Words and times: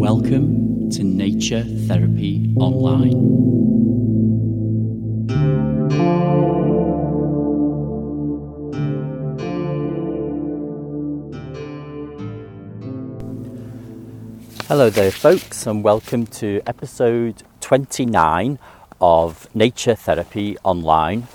Welcome 0.00 0.88
to 0.92 1.04
Nature 1.04 1.64
Therapy 1.86 2.54
Online. 2.56 3.42
Hello 14.68 14.88
there, 14.88 15.10
folks, 15.10 15.66
and 15.66 15.84
welcome 15.84 16.24
to 16.26 16.62
episode 16.66 17.42
29 17.60 18.58
of 19.02 19.54
Nature 19.54 19.94
Therapy 19.94 20.56
Online. 20.64 21.28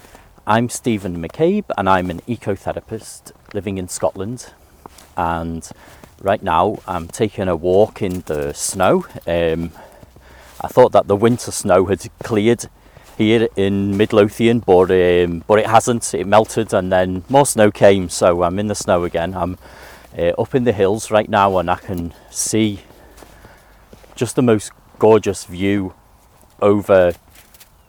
I'm 0.49 0.69
Stephen 0.69 1.21
McCabe, 1.21 1.65
and 1.77 1.89
I'm 1.89 2.09
an 2.09 2.21
ecotherapist 2.21 3.33
living 3.53 3.77
in 3.77 3.89
Scotland. 3.89 4.53
And 5.17 5.69
right 6.21 6.41
now, 6.41 6.79
I'm 6.87 7.09
taking 7.09 7.49
a 7.49 7.55
walk 7.57 8.01
in 8.01 8.21
the 8.27 8.53
snow. 8.53 9.05
Um, 9.27 9.73
I 10.61 10.69
thought 10.69 10.93
that 10.93 11.09
the 11.09 11.17
winter 11.17 11.51
snow 11.51 11.87
had 11.87 12.07
cleared 12.23 12.69
here 13.17 13.49
in 13.57 13.97
Midlothian, 13.97 14.59
but 14.59 14.89
um, 14.89 15.43
but 15.47 15.59
it 15.59 15.67
hasn't. 15.67 16.13
It 16.13 16.25
melted, 16.25 16.73
and 16.73 16.93
then 16.93 17.25
more 17.27 17.45
snow 17.45 17.69
came. 17.69 18.07
So 18.07 18.43
I'm 18.43 18.57
in 18.57 18.67
the 18.67 18.75
snow 18.75 19.03
again. 19.03 19.33
I'm 19.33 19.57
uh, 20.17 20.31
up 20.41 20.55
in 20.55 20.63
the 20.63 20.71
hills 20.71 21.11
right 21.11 21.27
now, 21.27 21.57
and 21.57 21.69
I 21.69 21.75
can 21.75 22.13
see 22.31 22.83
just 24.15 24.37
the 24.37 24.41
most 24.41 24.71
gorgeous 24.97 25.43
view 25.43 25.93
over 26.61 27.15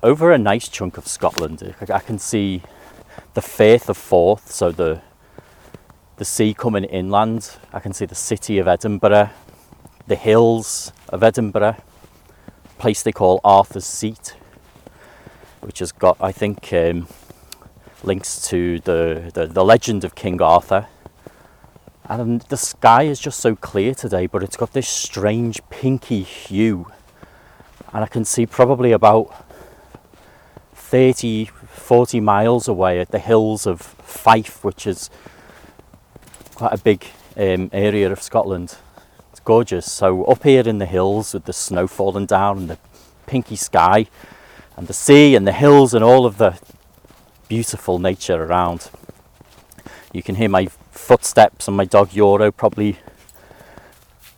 over 0.02 0.32
a 0.32 0.38
nice 0.38 0.68
chunk 0.68 0.96
of 0.96 1.06
Scotland. 1.06 1.74
I 1.92 1.98
can 2.00 2.18
see 2.18 2.62
the 3.34 3.42
Firth 3.42 3.88
of 3.88 3.96
Forth, 3.96 4.50
so 4.52 4.70
the 4.70 5.02
the 6.16 6.24
sea 6.24 6.52
coming 6.52 6.84
inland. 6.84 7.56
I 7.72 7.78
can 7.78 7.92
see 7.92 8.04
the 8.04 8.14
city 8.14 8.58
of 8.58 8.66
Edinburgh, 8.66 9.30
the 10.08 10.16
hills 10.16 10.92
of 11.10 11.22
Edinburgh, 11.22 11.76
place 12.78 13.02
they 13.02 13.12
call 13.12 13.40
Arthur's 13.44 13.86
Seat, 13.86 14.34
which 15.60 15.78
has 15.78 15.92
got, 15.92 16.16
I 16.20 16.32
think, 16.32 16.72
um, 16.72 17.06
links 18.02 18.48
to 18.48 18.80
the, 18.80 19.30
the, 19.32 19.46
the 19.46 19.64
legend 19.64 20.02
of 20.02 20.16
King 20.16 20.42
Arthur. 20.42 20.88
And 22.04 22.40
the 22.42 22.56
sky 22.56 23.04
is 23.04 23.20
just 23.20 23.38
so 23.38 23.54
clear 23.54 23.94
today, 23.94 24.26
but 24.26 24.42
it's 24.42 24.56
got 24.56 24.72
this 24.72 24.88
strange 24.88 25.60
pinky 25.70 26.22
hue. 26.22 26.90
And 27.92 28.02
I 28.02 28.08
can 28.08 28.24
see 28.24 28.44
probably 28.44 28.90
about 28.90 29.47
30, 30.88 31.44
40 31.44 32.20
miles 32.20 32.66
away 32.66 32.98
at 32.98 33.10
the 33.10 33.18
hills 33.18 33.66
of 33.66 33.82
Fife, 33.82 34.64
which 34.64 34.86
is 34.86 35.10
quite 36.54 36.72
a 36.72 36.78
big 36.78 37.04
um, 37.36 37.68
area 37.74 38.10
of 38.10 38.22
Scotland. 38.22 38.76
It's 39.30 39.40
gorgeous. 39.40 39.92
So, 39.92 40.24
up 40.24 40.44
here 40.44 40.66
in 40.66 40.78
the 40.78 40.86
hills 40.86 41.34
with 41.34 41.44
the 41.44 41.52
snow 41.52 41.86
falling 41.86 42.24
down 42.24 42.56
and 42.56 42.70
the 42.70 42.78
pinky 43.26 43.54
sky, 43.54 44.06
and 44.78 44.86
the 44.86 44.94
sea 44.94 45.36
and 45.36 45.46
the 45.46 45.52
hills 45.52 45.92
and 45.92 46.02
all 46.02 46.24
of 46.24 46.38
the 46.38 46.58
beautiful 47.48 47.98
nature 47.98 48.42
around. 48.42 48.90
You 50.10 50.22
can 50.22 50.36
hear 50.36 50.48
my 50.48 50.68
footsteps 50.90 51.68
and 51.68 51.76
my 51.76 51.84
dog 51.84 52.14
Euro 52.14 52.50
probably. 52.50 52.96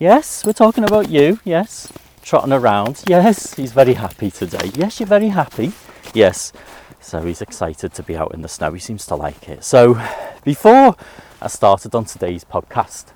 Yes, 0.00 0.44
we're 0.44 0.52
talking 0.52 0.82
about 0.82 1.10
you. 1.10 1.38
Yes, 1.44 1.92
trotting 2.24 2.52
around. 2.52 3.04
Yes, 3.06 3.54
he's 3.54 3.70
very 3.70 3.94
happy 3.94 4.32
today. 4.32 4.72
Yes, 4.74 4.98
you're 4.98 5.06
very 5.06 5.28
happy. 5.28 5.72
Yes, 6.12 6.52
so 7.00 7.22
he's 7.22 7.40
excited 7.40 7.94
to 7.94 8.02
be 8.02 8.16
out 8.16 8.34
in 8.34 8.42
the 8.42 8.48
snow. 8.48 8.72
He 8.72 8.80
seems 8.80 9.06
to 9.06 9.14
like 9.14 9.48
it. 9.48 9.62
So, 9.62 9.94
before 10.42 10.96
I 11.40 11.46
started 11.46 11.94
on 11.94 12.04
today's 12.04 12.44
podcast, 12.44 13.06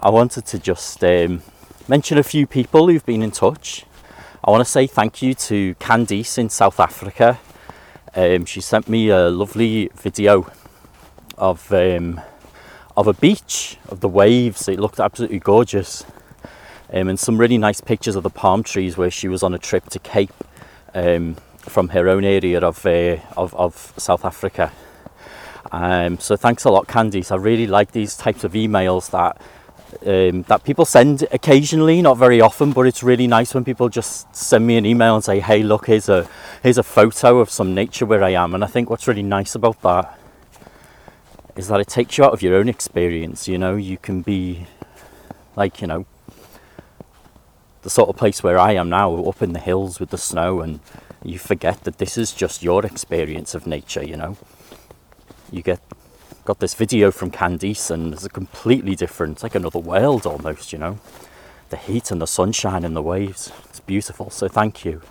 I 0.00 0.10
wanted 0.10 0.46
to 0.46 0.58
just 0.58 1.04
um, 1.04 1.42
mention 1.86 2.18
a 2.18 2.24
few 2.24 2.48
people 2.48 2.88
who've 2.88 3.06
been 3.06 3.22
in 3.22 3.30
touch. 3.30 3.84
I 4.42 4.50
want 4.50 4.60
to 4.60 4.70
say 4.70 4.88
thank 4.88 5.22
you 5.22 5.34
to 5.34 5.76
Candice 5.76 6.36
in 6.36 6.48
South 6.48 6.80
Africa. 6.80 7.38
Um, 8.16 8.44
she 8.44 8.60
sent 8.60 8.88
me 8.88 9.08
a 9.08 9.30
lovely 9.30 9.88
video 9.94 10.50
of 11.38 11.72
um, 11.72 12.20
of 12.96 13.06
a 13.06 13.14
beach, 13.14 13.78
of 13.88 14.00
the 14.00 14.08
waves. 14.08 14.68
It 14.68 14.80
looked 14.80 14.98
absolutely 14.98 15.38
gorgeous. 15.38 16.04
Um, 16.92 17.08
and 17.08 17.20
some 17.20 17.38
really 17.38 17.56
nice 17.56 17.80
pictures 17.80 18.16
of 18.16 18.24
the 18.24 18.30
palm 18.30 18.64
trees 18.64 18.98
where 18.98 19.12
she 19.12 19.28
was 19.28 19.44
on 19.44 19.54
a 19.54 19.58
trip 19.58 19.88
to 19.90 19.98
Cape 20.00 20.34
um, 20.92 21.36
from 21.62 21.88
her 21.88 22.08
own 22.08 22.24
area 22.24 22.60
of, 22.60 22.84
uh, 22.84 23.16
of, 23.36 23.54
of, 23.54 23.94
South 23.96 24.24
Africa. 24.24 24.72
Um, 25.70 26.18
so 26.18 26.36
thanks 26.36 26.64
a 26.64 26.70
lot, 26.70 26.86
Candice. 26.86 27.32
I 27.32 27.36
really 27.36 27.66
like 27.66 27.92
these 27.92 28.16
types 28.16 28.44
of 28.44 28.52
emails 28.52 29.10
that 29.10 29.40
um, 30.06 30.42
that 30.44 30.64
people 30.64 30.84
send 30.84 31.26
occasionally, 31.32 32.00
not 32.00 32.16
very 32.16 32.40
often, 32.40 32.72
but 32.72 32.86
it's 32.86 33.02
really 33.02 33.26
nice 33.26 33.54
when 33.54 33.64
people 33.64 33.88
just 33.88 34.34
send 34.34 34.66
me 34.66 34.76
an 34.76 34.86
email 34.86 35.14
and 35.14 35.22
say, 35.22 35.38
"Hey, 35.38 35.62
look, 35.62 35.86
here's 35.86 36.08
a 36.08 36.26
here's 36.62 36.78
a 36.78 36.82
photo 36.82 37.40
of 37.40 37.50
some 37.50 37.74
nature 37.74 38.06
where 38.06 38.24
I 38.24 38.30
am." 38.30 38.54
And 38.54 38.64
I 38.64 38.66
think 38.66 38.88
what's 38.88 39.06
really 39.06 39.22
nice 39.22 39.54
about 39.54 39.80
that 39.82 40.18
is 41.56 41.68
that 41.68 41.80
it 41.80 41.88
takes 41.88 42.16
you 42.16 42.24
out 42.24 42.32
of 42.32 42.42
your 42.42 42.56
own 42.56 42.68
experience. 42.68 43.46
You 43.46 43.58
know, 43.58 43.76
you 43.76 43.98
can 43.98 44.22
be 44.22 44.66
like, 45.56 45.80
you 45.80 45.86
know, 45.86 46.06
the 47.82 47.90
sort 47.90 48.08
of 48.08 48.16
place 48.16 48.42
where 48.42 48.58
I 48.58 48.72
am 48.72 48.88
now, 48.88 49.14
up 49.24 49.42
in 49.42 49.52
the 49.52 49.60
hills 49.60 50.00
with 50.00 50.10
the 50.10 50.18
snow, 50.18 50.60
and 50.60 50.80
you 51.24 51.38
forget 51.38 51.84
that 51.84 51.98
this 51.98 52.18
is 52.18 52.32
just 52.32 52.62
your 52.62 52.84
experience 52.84 53.54
of 53.54 53.66
nature. 53.66 54.04
You 54.04 54.16
know, 54.16 54.36
you 55.50 55.62
get 55.62 55.80
got 56.44 56.58
this 56.58 56.74
video 56.74 57.10
from 57.10 57.30
Candice, 57.30 57.90
and 57.90 58.12
it's 58.12 58.24
a 58.24 58.28
completely 58.30 58.94
different, 58.96 59.42
like 59.42 59.54
another 59.54 59.78
world 59.78 60.26
almost. 60.26 60.72
You 60.72 60.78
know, 60.78 60.98
the 61.70 61.76
heat 61.76 62.10
and 62.10 62.20
the 62.20 62.26
sunshine 62.26 62.84
and 62.84 62.96
the 62.96 63.02
waves. 63.02 63.52
It's 63.68 63.80
beautiful. 63.80 64.30
So 64.30 64.48
thank 64.48 64.84
you. 64.84 65.02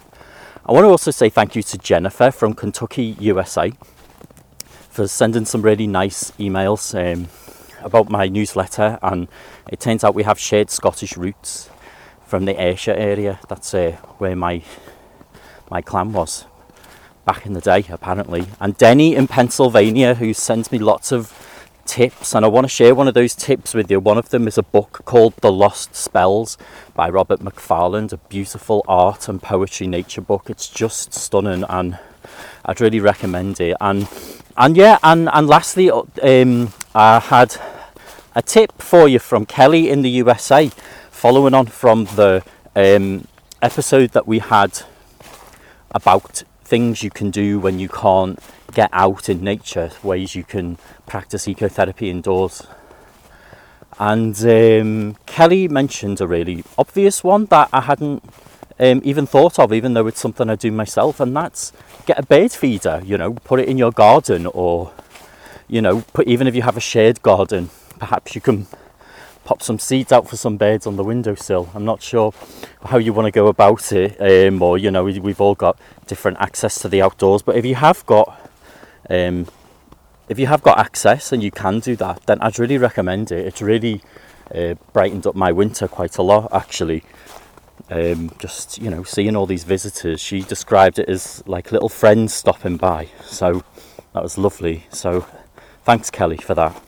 I 0.65 0.73
want 0.73 0.83
to 0.85 0.89
also 0.89 1.11
say 1.11 1.29
thank 1.29 1.55
you 1.55 1.63
to 1.63 1.77
Jennifer 1.77 2.29
from 2.29 2.53
Kentucky, 2.53 3.15
USA 3.19 3.71
for 4.91 5.07
sending 5.07 5.45
some 5.45 5.61
really 5.61 5.87
nice 5.87 6.31
emails 6.31 6.93
um, 6.93 7.27
about 7.83 8.09
my 8.09 8.27
newsletter. 8.27 8.99
And 9.01 9.27
it 9.71 9.79
turns 9.79 10.03
out 10.03 10.13
we 10.13 10.23
have 10.23 10.37
shared 10.37 10.69
Scottish 10.69 11.15
roots 11.15 11.69
from 12.25 12.45
the 12.45 12.59
Ayrshire 12.61 12.93
area. 12.93 13.39
That's 13.47 13.73
uh, 13.73 13.93
where 14.17 14.35
my 14.35 14.61
my 15.71 15.81
clan 15.81 16.11
was 16.11 16.45
back 17.25 17.45
in 17.45 17.53
the 17.53 17.61
day, 17.61 17.85
apparently. 17.89 18.45
And 18.59 18.77
Denny 18.77 19.15
in 19.15 19.27
Pennsylvania, 19.27 20.15
who 20.15 20.33
sends 20.33 20.69
me 20.69 20.77
lots 20.77 21.13
of 21.13 21.33
tips, 21.85 22.35
and 22.35 22.43
I 22.43 22.49
want 22.49 22.65
to 22.65 22.69
share 22.69 22.93
one 22.93 23.07
of 23.07 23.13
those 23.13 23.33
tips 23.33 23.73
with 23.73 23.89
you. 23.89 24.01
One 24.01 24.17
of 24.17 24.29
them 24.29 24.49
is 24.49 24.57
a 24.57 24.63
book 24.63 25.01
called 25.05 25.33
The 25.37 25.51
Lost 25.51 25.95
Spells 25.95 26.57
by 26.93 27.09
Robert 27.09 27.41
Macfarlane, 27.41 28.09
a 28.11 28.17
beautiful 28.17 28.83
art 28.85 29.29
and 29.29 29.41
poetry 29.41 29.87
nature 29.87 30.19
book. 30.19 30.49
It's 30.49 30.67
just 30.67 31.13
stunning, 31.13 31.63
and 31.69 31.97
I'd 32.65 32.81
really 32.81 32.99
recommend 32.99 33.61
it. 33.61 33.77
And 33.79 34.09
and 34.57 34.75
yeah, 34.75 34.99
and, 35.01 35.29
and 35.31 35.47
lastly, 35.47 35.89
um, 35.89 36.73
I 36.93 37.19
had 37.19 37.55
a 38.35 38.41
tip 38.41 38.81
for 38.81 39.07
you 39.07 39.19
from 39.19 39.45
Kelly 39.45 39.89
in 39.89 40.01
the 40.01 40.09
USA, 40.09 40.69
following 41.11 41.53
on 41.53 41.67
from 41.67 42.05
the 42.05 42.43
um, 42.75 43.25
episode 43.61 44.11
that 44.11 44.27
we 44.27 44.39
had 44.39 44.83
about 45.91 46.43
things 46.63 47.03
you 47.03 47.09
can 47.09 47.31
do 47.31 47.59
when 47.59 47.79
you 47.79 47.89
can't 47.89 48.39
get 48.73 48.89
out 48.93 49.27
in 49.29 49.43
nature, 49.43 49.91
ways 50.03 50.35
you 50.35 50.43
can 50.43 50.77
practice 51.05 51.45
ecotherapy 51.45 52.07
indoors. 52.07 52.65
And 53.99 54.35
um, 54.45 55.17
Kelly 55.25 55.67
mentioned 55.67 56.21
a 56.21 56.27
really 56.27 56.63
obvious 56.77 57.23
one 57.23 57.45
that 57.45 57.69
I 57.73 57.81
hadn't 57.81 58.23
um, 58.79 59.01
even 59.03 59.25
thought 59.25 59.59
of, 59.59 59.73
even 59.73 59.93
though 59.93 60.07
it's 60.07 60.19
something 60.19 60.49
I 60.49 60.55
do 60.55 60.71
myself, 60.71 61.19
and 61.19 61.35
that's 61.35 61.73
get 62.05 62.17
a 62.17 62.23
bird 62.23 62.51
feeder, 62.51 63.01
you 63.05 63.17
know, 63.17 63.33
put 63.33 63.59
it 63.59 63.67
in 63.67 63.77
your 63.77 63.91
garden, 63.91 64.47
or, 64.47 64.91
you 65.67 65.81
know, 65.81 66.01
put 66.13 66.27
even 66.27 66.47
if 66.47 66.55
you 66.55 66.63
have 66.63 66.77
a 66.77 66.81
shared 66.81 67.21
garden, 67.21 67.69
perhaps 67.99 68.33
you 68.33 68.41
can 68.41 68.65
pop 69.43 69.61
some 69.61 69.79
seeds 69.79 70.11
out 70.11 70.29
for 70.29 70.35
some 70.37 70.57
birds 70.57 70.85
on 70.85 70.95
the 70.95 71.03
windowsill. 71.03 71.69
I'm 71.73 71.85
not 71.85 72.01
sure 72.01 72.33
how 72.85 72.97
you 72.97 73.13
want 73.13 73.25
to 73.25 73.31
go 73.31 73.47
about 73.47 73.91
it, 73.91 74.17
um, 74.19 74.61
or, 74.61 74.77
you 74.77 74.91
know, 74.91 75.03
we've 75.03 75.41
all 75.41 75.55
got 75.55 75.77
different 76.07 76.37
access 76.39 76.79
to 76.79 76.89
the 76.89 77.01
outdoors, 77.01 77.41
but 77.41 77.55
if 77.55 77.65
you 77.65 77.75
have 77.75 78.05
got, 78.05 78.51
um, 79.09 79.47
if 80.29 80.39
you 80.39 80.47
have 80.47 80.61
got 80.61 80.79
access 80.79 81.31
and 81.31 81.43
you 81.43 81.51
can 81.51 81.79
do 81.79 81.95
that, 81.97 82.25
then 82.25 82.39
I'd 82.41 82.59
really 82.59 82.77
recommend 82.77 83.31
it. 83.31 83.45
It's 83.45 83.61
really 83.61 84.01
uh, 84.53 84.75
brightened 84.93 85.25
up 85.25 85.35
my 85.35 85.51
winter 85.51 85.87
quite 85.87 86.17
a 86.17 86.21
lot, 86.21 86.53
actually 86.53 87.03
um, 87.89 88.31
just 88.39 88.77
you 88.77 88.89
know 88.89 89.03
seeing 89.03 89.35
all 89.35 89.45
these 89.45 89.63
visitors 89.63 90.19
she 90.19 90.41
described 90.41 90.99
it 90.99 91.09
as 91.09 91.43
like 91.45 91.71
little 91.71 91.89
friends 91.89 92.33
stopping 92.33 92.77
by 92.77 93.09
so 93.23 93.63
that 94.13 94.23
was 94.23 94.37
lovely 94.37 94.85
so 94.89 95.25
thanks 95.83 96.09
kelly 96.09 96.37
for 96.37 96.53
that 96.53 96.81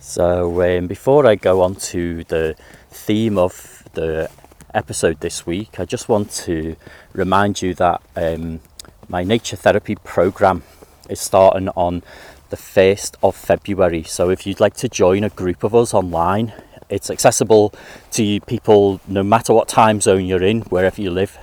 so 0.00 0.60
um, 0.62 0.86
before 0.86 1.26
i 1.26 1.34
go 1.36 1.62
on 1.62 1.74
to 1.74 2.24
the 2.24 2.56
theme 2.90 3.38
of 3.38 3.84
the 3.94 4.28
episode 4.74 5.20
this 5.20 5.46
week 5.46 5.78
i 5.78 5.84
just 5.84 6.08
want 6.08 6.30
to 6.30 6.74
remind 7.12 7.62
you 7.62 7.74
that 7.74 8.00
um, 8.16 8.60
my 9.08 9.22
nature 9.22 9.56
therapy 9.56 9.94
program 9.96 10.62
is 11.08 11.20
starting 11.20 11.68
on 11.70 12.02
the 12.50 12.56
1st 12.56 13.14
of 13.22 13.34
February. 13.34 14.02
So 14.02 14.30
if 14.30 14.46
you'd 14.46 14.60
like 14.60 14.74
to 14.76 14.88
join 14.88 15.24
a 15.24 15.30
group 15.30 15.64
of 15.64 15.74
us 15.74 15.94
online, 15.94 16.52
it's 16.88 17.10
accessible 17.10 17.72
to 18.12 18.40
people 18.42 19.00
no 19.06 19.22
matter 19.22 19.54
what 19.54 19.68
time 19.68 20.00
zone 20.00 20.26
you're 20.26 20.42
in, 20.42 20.62
wherever 20.62 21.00
you 21.00 21.10
live, 21.10 21.38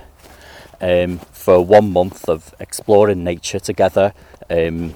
um, 0.82 1.20
for 1.32 1.64
one 1.64 1.92
month 1.92 2.28
of 2.30 2.54
exploring 2.60 3.24
nature 3.24 3.60
together 3.60 4.14
um, 4.50 4.96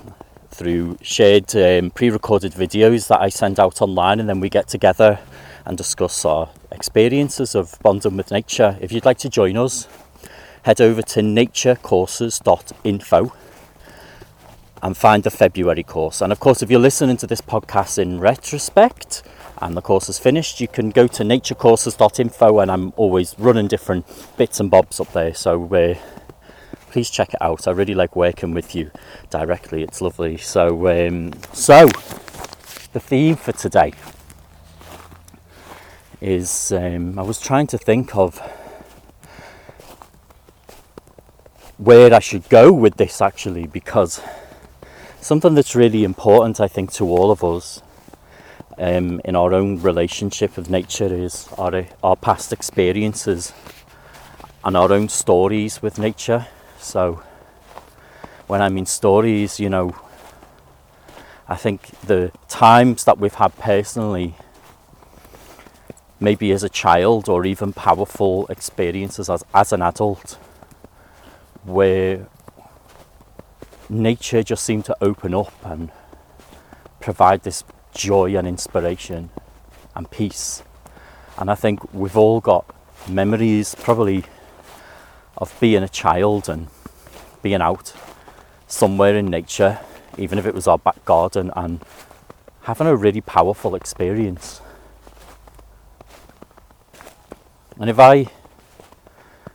through 0.51 0.97
shared 1.01 1.55
um, 1.55 1.91
pre 1.91 2.09
recorded 2.09 2.53
videos 2.53 3.07
that 3.07 3.21
I 3.21 3.29
send 3.29 3.59
out 3.59 3.81
online, 3.81 4.19
and 4.19 4.27
then 4.29 4.39
we 4.39 4.49
get 4.49 4.67
together 4.67 5.19
and 5.65 5.77
discuss 5.77 6.25
our 6.25 6.49
experiences 6.71 7.53
of 7.55 7.77
bonding 7.81 8.17
with 8.17 8.29
nature. 8.31 8.77
If 8.81 8.91
you'd 8.91 9.05
like 9.05 9.19
to 9.19 9.29
join 9.29 9.55
us, 9.57 9.87
head 10.63 10.81
over 10.81 11.01
to 11.01 11.21
naturecourses.info 11.21 13.33
and 14.83 14.97
find 14.97 15.23
the 15.23 15.31
February 15.31 15.83
course. 15.83 16.21
And 16.21 16.31
of 16.31 16.39
course, 16.39 16.63
if 16.63 16.71
you're 16.71 16.79
listening 16.79 17.17
to 17.17 17.27
this 17.27 17.41
podcast 17.41 17.99
in 17.99 18.19
retrospect 18.19 19.21
and 19.61 19.77
the 19.77 19.81
course 19.81 20.09
is 20.09 20.17
finished, 20.17 20.59
you 20.59 20.67
can 20.67 20.89
go 20.89 21.05
to 21.07 21.23
naturecourses.info 21.23 22.59
and 22.59 22.71
I'm 22.71 22.91
always 22.95 23.35
running 23.37 23.67
different 23.67 24.07
bits 24.37 24.59
and 24.59 24.71
bobs 24.71 24.99
up 24.99 25.13
there. 25.13 25.35
So 25.35 25.63
uh, 25.75 25.93
please 26.91 27.09
check 27.09 27.33
it 27.33 27.41
out. 27.41 27.67
I 27.67 27.71
really 27.71 27.93
like 27.93 28.17
working 28.17 28.53
with 28.53 28.75
you 28.75 28.91
directly. 29.29 29.81
It's 29.81 30.01
lovely. 30.01 30.35
So, 30.35 30.87
um, 30.89 31.31
so 31.53 31.87
the 32.91 32.99
theme 32.99 33.37
for 33.37 33.53
today 33.53 33.93
is 36.19 36.73
um, 36.73 37.17
I 37.17 37.21
was 37.21 37.39
trying 37.39 37.67
to 37.67 37.77
think 37.77 38.15
of 38.15 38.39
where 41.77 42.13
I 42.13 42.19
should 42.19 42.47
go 42.49 42.73
with 42.73 42.97
this 42.97 43.21
actually 43.21 43.67
because 43.67 44.21
something 45.21 45.55
that's 45.55 45.75
really 45.75 46.03
important 46.03 46.59
I 46.59 46.67
think 46.67 46.91
to 46.93 47.05
all 47.05 47.31
of 47.31 47.41
us 47.43 47.81
um, 48.77 49.21
in 49.23 49.35
our 49.37 49.53
own 49.53 49.81
relationship 49.81 50.57
with 50.57 50.69
nature 50.69 51.11
is 51.11 51.47
our, 51.57 51.87
our 52.03 52.17
past 52.17 52.51
experiences 52.51 53.53
and 54.63 54.75
our 54.75 54.91
own 54.91 55.07
stories 55.09 55.81
with 55.81 55.97
nature 55.97 56.47
so 56.81 57.21
when 58.47 58.61
I 58.61 58.69
mean 58.69 58.85
stories 58.85 59.59
you 59.59 59.69
know 59.69 59.95
I 61.47 61.55
think 61.55 61.89
the 62.01 62.31
times 62.47 63.03
that 63.05 63.17
we've 63.17 63.33
had 63.33 63.57
personally 63.57 64.35
maybe 66.19 66.51
as 66.51 66.63
a 66.63 66.69
child 66.69 67.27
or 67.27 67.45
even 67.45 67.73
powerful 67.73 68.45
experiences 68.47 69.29
as, 69.29 69.43
as 69.53 69.73
an 69.73 69.81
adult 69.81 70.37
where 71.63 72.27
nature 73.89 74.43
just 74.43 74.63
seemed 74.63 74.85
to 74.85 74.95
open 75.01 75.33
up 75.33 75.53
and 75.65 75.91
provide 76.99 77.43
this 77.43 77.63
joy 77.93 78.37
and 78.37 78.47
inspiration 78.47 79.29
and 79.95 80.09
peace. 80.09 80.63
And 81.37 81.49
I 81.51 81.55
think 81.55 81.93
we've 81.93 82.15
all 82.15 82.39
got 82.39 82.65
memories 83.09 83.75
probably 83.75 84.23
of 85.37 85.57
being 85.59 85.83
a 85.83 85.89
child 85.89 86.49
and 86.49 86.67
being 87.41 87.61
out 87.61 87.93
somewhere 88.67 89.15
in 89.15 89.25
nature, 89.25 89.79
even 90.17 90.37
if 90.37 90.45
it 90.45 90.53
was 90.53 90.67
our 90.67 90.77
back 90.77 91.03
garden, 91.05 91.51
and 91.55 91.83
having 92.63 92.87
a 92.87 92.95
really 92.95 93.21
powerful 93.21 93.75
experience. 93.75 94.61
And 97.79 97.89
if 97.89 97.99
I 97.99 98.27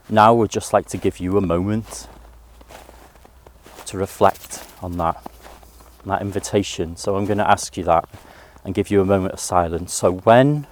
now 0.09 0.35
would 0.35 0.51
just 0.51 0.73
like 0.73 0.87
to 0.89 0.97
give 0.97 1.21
you 1.21 1.37
a 1.37 1.41
moment 1.41 2.09
to 3.87 3.97
reflect 3.97 4.65
on 4.83 4.99
that, 4.99 5.25
that 6.05 6.21
invitation. 6.21 6.97
So 6.97 7.17
I'm 7.17 7.25
going 7.25 7.39
to 7.39 7.49
ask 7.49 7.77
you 7.77 7.85
that 7.85 8.09
and 8.65 8.75
give 8.75 8.91
you 8.91 9.01
a 9.01 9.05
moment 9.05 9.33
of 9.33 9.41
silence. 9.41 9.95
So, 9.95 10.13
when 10.13 10.67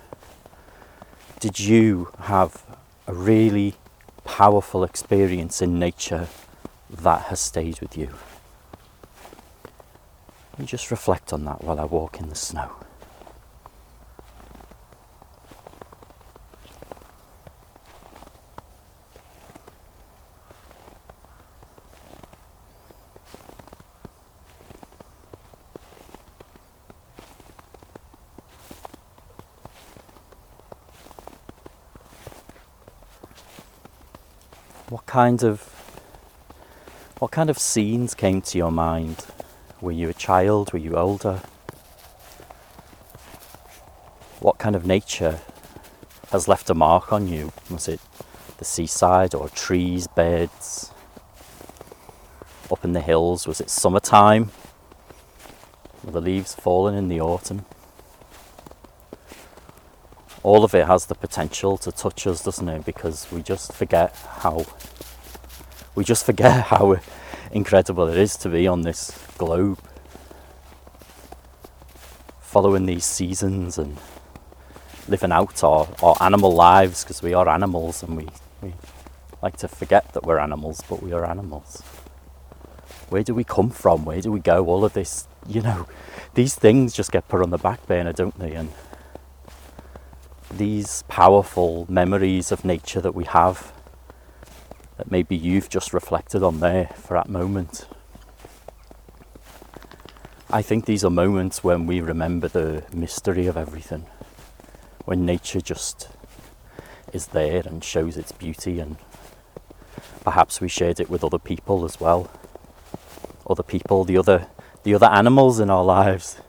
did 1.39 1.61
you 1.61 2.11
have 2.23 2.65
a 3.07 3.15
really 3.15 3.75
powerful 4.25 4.85
experience 4.85 5.63
in 5.63 5.79
nature 5.79 6.29
that 6.91 7.23
has 7.23 7.41
stayed 7.41 7.81
with 7.81 7.97
you? 7.97 8.11
You 10.59 10.65
just 10.65 10.91
reflect 10.91 11.33
on 11.33 11.45
that 11.45 11.65
while 11.65 11.81
I 11.81 11.85
walk 11.85 12.21
in 12.21 12.29
the 12.29 12.35
snow. 12.35 12.71
What 34.91 35.07
kind 35.07 35.43
of 35.43 35.63
what 37.19 37.31
kind 37.31 37.49
of 37.49 37.59
scenes 37.59 38.15
came 38.15 38.43
to 38.43 38.59
your 38.59 38.71
mind? 38.71 39.25
Were 39.81 39.93
you 39.93 40.11
a 40.11 40.15
child? 40.15 40.75
Were 40.75 40.79
you 40.79 40.95
older? 40.97 41.41
What 44.41 44.59
kind 44.59 44.77
of 44.77 44.85
nature 44.85 45.41
has 46.33 46.49
left 46.49 46.69
a 46.69 46.75
mark 46.75 47.15
on 47.15 47.29
you? 47.29 47.53
Was 47.71 47.89
it 47.89 48.01
the 48.59 48.65
seaside 48.67 49.35
or 49.35 49.49
trees, 49.49 50.07
beds? 50.07 50.91
Up 52.71 52.85
in 52.85 52.93
the 52.93 53.01
hills, 53.01 53.47
was 53.47 53.63
it 53.63 53.71
summertime? 53.71 54.51
Were 56.03 56.13
the 56.13 56.21
leaves 56.21 56.55
falling 56.55 56.95
in 56.95 57.09
the 57.09 57.21
autumn? 57.23 57.65
All 60.45 60.63
of 60.63 60.75
it 60.75 60.87
has 60.87 61.07
the 61.07 61.15
potential 61.15 61.79
to 61.79 61.91
touch 61.91 62.27
us, 62.27 62.45
doesn't 62.45 62.69
it? 62.69 62.85
Because 62.85 63.27
we 63.33 63.43
just 63.43 63.73
forget 63.73 64.15
how 64.41 64.67
we 65.95 66.05
just 66.05 66.27
forget 66.27 66.67
how 66.67 66.97
incredible 67.51 68.07
it 68.09 68.19
is 68.19 68.37
to 68.37 68.51
be 68.51 68.67
on 68.67 68.83
this 68.83 69.19
globe, 69.39 69.79
following 72.41 72.85
these 72.87 73.05
seasons 73.07 73.79
and 73.79 73.97
living 75.09 75.33
out 75.33 75.65
our, 75.65 75.89
our 76.03 76.17
animal 76.21 76.53
lives 76.55 77.05
because 77.05 77.23
we 77.23 77.33
are 77.33 77.49
animals 77.49 78.03
and 78.03 78.17
we, 78.17 78.29
we 78.63 78.75
like 79.43 79.57
to 79.57 79.69
forget 79.69 80.13
that 80.13 80.25
we're 80.25 80.39
animals, 80.39 80.83
but 80.89 81.03
we 81.03 81.13
are 81.13 81.25
animals. 81.25 81.81
Where 83.09 83.23
do 83.23 83.35
we 83.35 83.45
come 83.45 83.71
from? 83.71 84.05
Where 84.05 84.21
do 84.21 84.31
we 84.31 84.41
go? 84.41 84.67
All 84.67 84.85
of 84.85 84.93
this, 84.93 85.27
you 85.47 85.63
know, 85.63 85.87
these 86.35 86.55
things 86.55 86.93
just 86.93 87.13
get 87.13 87.29
put 87.29 87.43
on 87.43 87.51
the 87.51 87.59
back 87.59 87.87
burner, 87.87 88.13
don't 88.13 88.39
they? 88.39 88.53
And 88.53 88.71
these 90.59 91.05
powerful 91.09 91.87
memories 91.89 92.53
of 92.53 92.65
nature 92.65 93.01
that 93.01 93.15
we 93.15 93.25
have 93.25 93.73
that 94.97 95.11
maybe 95.11 95.37
you've 95.37 95.69
just 95.69 95.93
reflected 95.93 96.43
on 96.43 96.61
there 96.61 96.87
for 96.97 97.15
that 97.15 97.29
moment. 97.29 97.87
I 100.51 100.63
think 100.63 100.85
these 100.85 101.05
are 101.05 101.11
moments 101.11 101.65
when 101.65 101.87
we 101.87 102.01
remember 102.01 102.47
the 102.47 102.85
mystery 102.93 103.47
of 103.47 103.57
everything, 103.57 104.07
when 105.05 105.27
nature 105.27 105.61
just 105.61 106.09
is 107.13 107.29
there 107.29 107.63
and 107.67 107.83
shows 107.83 108.17
its 108.17 108.31
beauty, 108.31 108.79
and 108.79 108.97
perhaps 110.23 110.61
we 110.61 110.69
shared 110.69 111.01
it 111.01 111.11
with 111.11 111.25
other 111.25 111.39
people 111.39 111.85
as 111.85 111.99
well. 111.99 112.31
Other 113.49 113.65
people, 113.65 114.05
the 114.05 114.17
other, 114.17 114.47
the 114.85 114.95
other 114.95 115.07
animals 115.07 115.59
in 115.59 115.71
our 115.71 115.85
lives. 115.85 116.41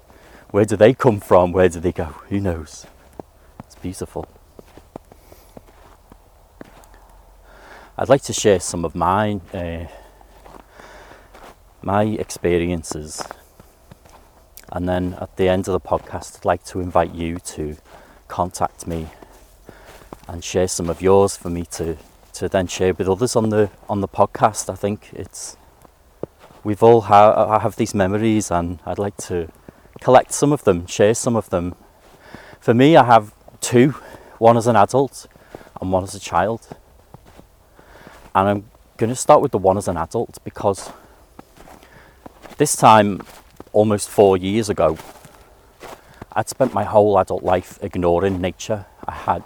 Where 0.52 0.66
do 0.66 0.76
they 0.76 0.94
come 0.94 1.20
from? 1.20 1.52
Where 1.52 1.68
do 1.68 1.80
they 1.80 1.92
go? 1.92 2.06
Who 2.30 2.40
knows? 2.40 2.86
Beautiful. 3.82 4.28
I'd 7.98 8.10
like 8.10 8.24
to 8.24 8.34
share 8.34 8.60
some 8.60 8.84
of 8.84 8.94
my 8.96 9.40
uh, 9.54 9.86
my 11.82 12.04
experiences, 12.04 13.24
and 14.72 14.90
then 14.90 15.16
at 15.22 15.38
the 15.38 15.48
end 15.48 15.68
of 15.68 15.74
the 15.74 15.80
podcast, 15.80 16.38
I'd 16.38 16.46
like 16.46 16.66
to 16.66 16.80
invite 16.80 17.14
you 17.14 17.40
to 17.40 17.78
contact 18.28 18.88
me 18.88 19.08
and 20.28 20.44
share 20.44 20.68
some 20.68 20.90
of 20.90 21.02
yours 21.02 21.38
for 21.38 21.50
me 21.50 21.66
to 21.72 21.98
to 22.34 22.50
then 22.50 22.68
share 22.68 22.94
with 22.94 23.08
others 23.08 23.36
on 23.36 23.50
the 23.50 23.70
on 23.88 24.02
the 24.02 24.08
podcast. 24.08 24.70
I 24.70 24.76
think 24.76 25.10
it's 25.14 25.56
we've 26.64 26.84
all 26.84 27.02
ha- 27.02 27.60
have 27.60 27.76
these 27.76 27.94
memories, 27.94 28.52
and 28.52 28.80
I'd 28.86 29.00
like 29.00 29.18
to 29.28 29.48
collect 30.02 30.34
some 30.34 30.52
of 30.52 30.64
them, 30.64 30.88
share 30.88 31.14
some 31.14 31.36
of 31.36 31.50
them. 31.50 31.76
For 32.60 32.74
me, 32.74 32.98
I 32.98 33.04
have 33.06 33.35
two 33.66 33.96
one 34.38 34.58
as 34.58 34.68
an 34.68 34.76
adult 34.76 35.26
and 35.82 35.92
one 35.92 36.04
as 36.04 36.14
a 36.14 36.20
child. 36.20 36.68
And 38.36 38.48
I'm 38.50 38.66
going 38.98 39.10
to 39.10 39.16
start 39.16 39.42
with 39.42 39.52
the 39.52 39.58
one 39.58 39.76
as 39.78 39.88
an 39.88 39.98
adult 39.98 40.38
because 40.44 40.92
this 42.58 42.76
time, 42.76 43.24
almost 43.74 44.08
four 44.08 44.38
years 44.38 44.70
ago, 44.70 45.00
I'd 46.34 46.48
spent 46.48 46.76
my 46.76 46.84
whole 46.84 47.18
adult 47.18 47.42
life 47.42 47.80
ignoring 47.82 48.40
nature. 48.40 48.86
I 49.08 49.14
had 49.14 49.44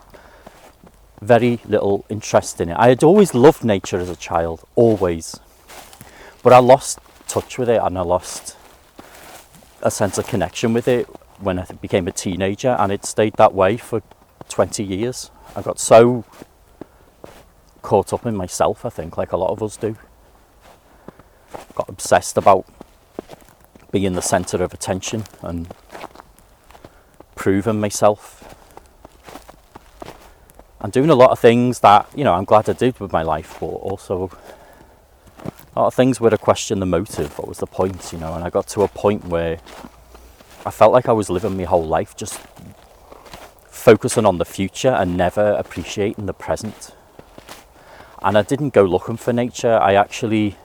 very 1.22 1.62
little 1.66 2.06
interest 2.10 2.60
in 2.60 2.70
it. 2.70 2.78
I 2.78 2.90
had 2.90 3.04
always 3.04 3.34
loved 3.34 3.64
nature 3.64 4.00
as 4.00 4.10
a 4.10 4.18
child, 4.18 4.66
always. 4.76 5.40
But 6.44 6.52
I 6.52 6.60
lost 6.60 7.00
touch 7.28 7.58
with 7.58 7.70
it 7.70 7.80
and 7.82 7.98
I 7.98 8.02
lost 8.02 8.58
a 9.82 9.92
sense 9.92 10.18
of 10.18 10.28
connection 10.28 10.74
with 10.74 10.90
it 10.90 11.08
when 11.42 11.60
I 11.60 11.66
became 11.66 12.08
a 12.08 12.12
teenager, 12.12 12.76
and 12.80 12.92
it 12.92 13.06
stayed 13.06 13.34
that 13.36 13.54
way 13.54 13.78
for 13.78 14.02
20 14.50 14.84
years. 14.84 15.32
I 15.56 15.62
got 15.62 15.80
so 15.80 16.26
caught 17.82 18.14
up 18.14 18.26
in 18.26 18.36
myself, 18.36 18.86
I 18.86 18.90
think, 18.90 19.18
like 19.18 19.32
a 19.32 19.38
lot 19.38 19.52
of 19.52 19.64
us 19.64 19.78
do. 19.78 19.96
Got 21.76 21.90
obsessed 21.90 22.38
about 22.38 22.66
being 23.92 24.14
the 24.14 24.22
centre 24.22 24.62
of 24.62 24.74
attention 24.74 25.24
and 25.42 25.74
proving 27.36 27.80
myself. 27.80 28.56
And 30.82 30.94
doing 30.94 31.10
a 31.10 31.16
lot 31.16 31.32
of 31.32 31.40
things 31.40 31.80
that, 31.82 32.08
you 32.16 32.24
know, 32.24 32.34
I'm 32.34 32.46
glad 32.46 32.70
I 32.70 32.74
did 32.74 33.00
with 33.00 33.12
my 33.12 33.22
life, 33.22 33.58
but 33.60 33.66
also 33.66 34.30
a 35.76 35.80
lot 35.80 35.88
of 35.88 35.94
things 35.94 36.22
where 36.22 36.34
I 36.34 36.38
questioned 36.38 36.82
the 36.82 36.86
motive, 36.86 37.38
what 37.38 37.48
was 37.48 37.58
the 37.58 37.68
point, 37.68 38.14
you 38.14 38.20
know, 38.20 38.34
and 38.34 38.44
I 38.44 38.50
got 38.50 38.68
to 38.70 38.84
a 38.84 38.88
point 38.88 39.26
where 39.26 39.60
I 40.70 40.72
felt 40.72 40.94
like 40.94 41.10
I 41.10 41.14
was 41.14 41.32
living 41.32 41.58
my 41.58 41.64
whole 41.64 41.88
life 41.88 42.16
just 42.16 42.40
focusing 43.66 44.24
on 44.24 44.38
the 44.38 44.46
future 44.46 44.92
and 44.92 45.18
never 45.18 45.54
appreciating 45.54 46.28
the 46.28 46.34
present. 46.34 46.96
And 48.22 48.38
I 48.38 48.44
didn't 48.44 48.76
go 48.76 48.84
looking 48.84 49.18
for 49.18 49.34
nature, 49.34 49.80
I 49.80 49.96
actually 49.96 50.58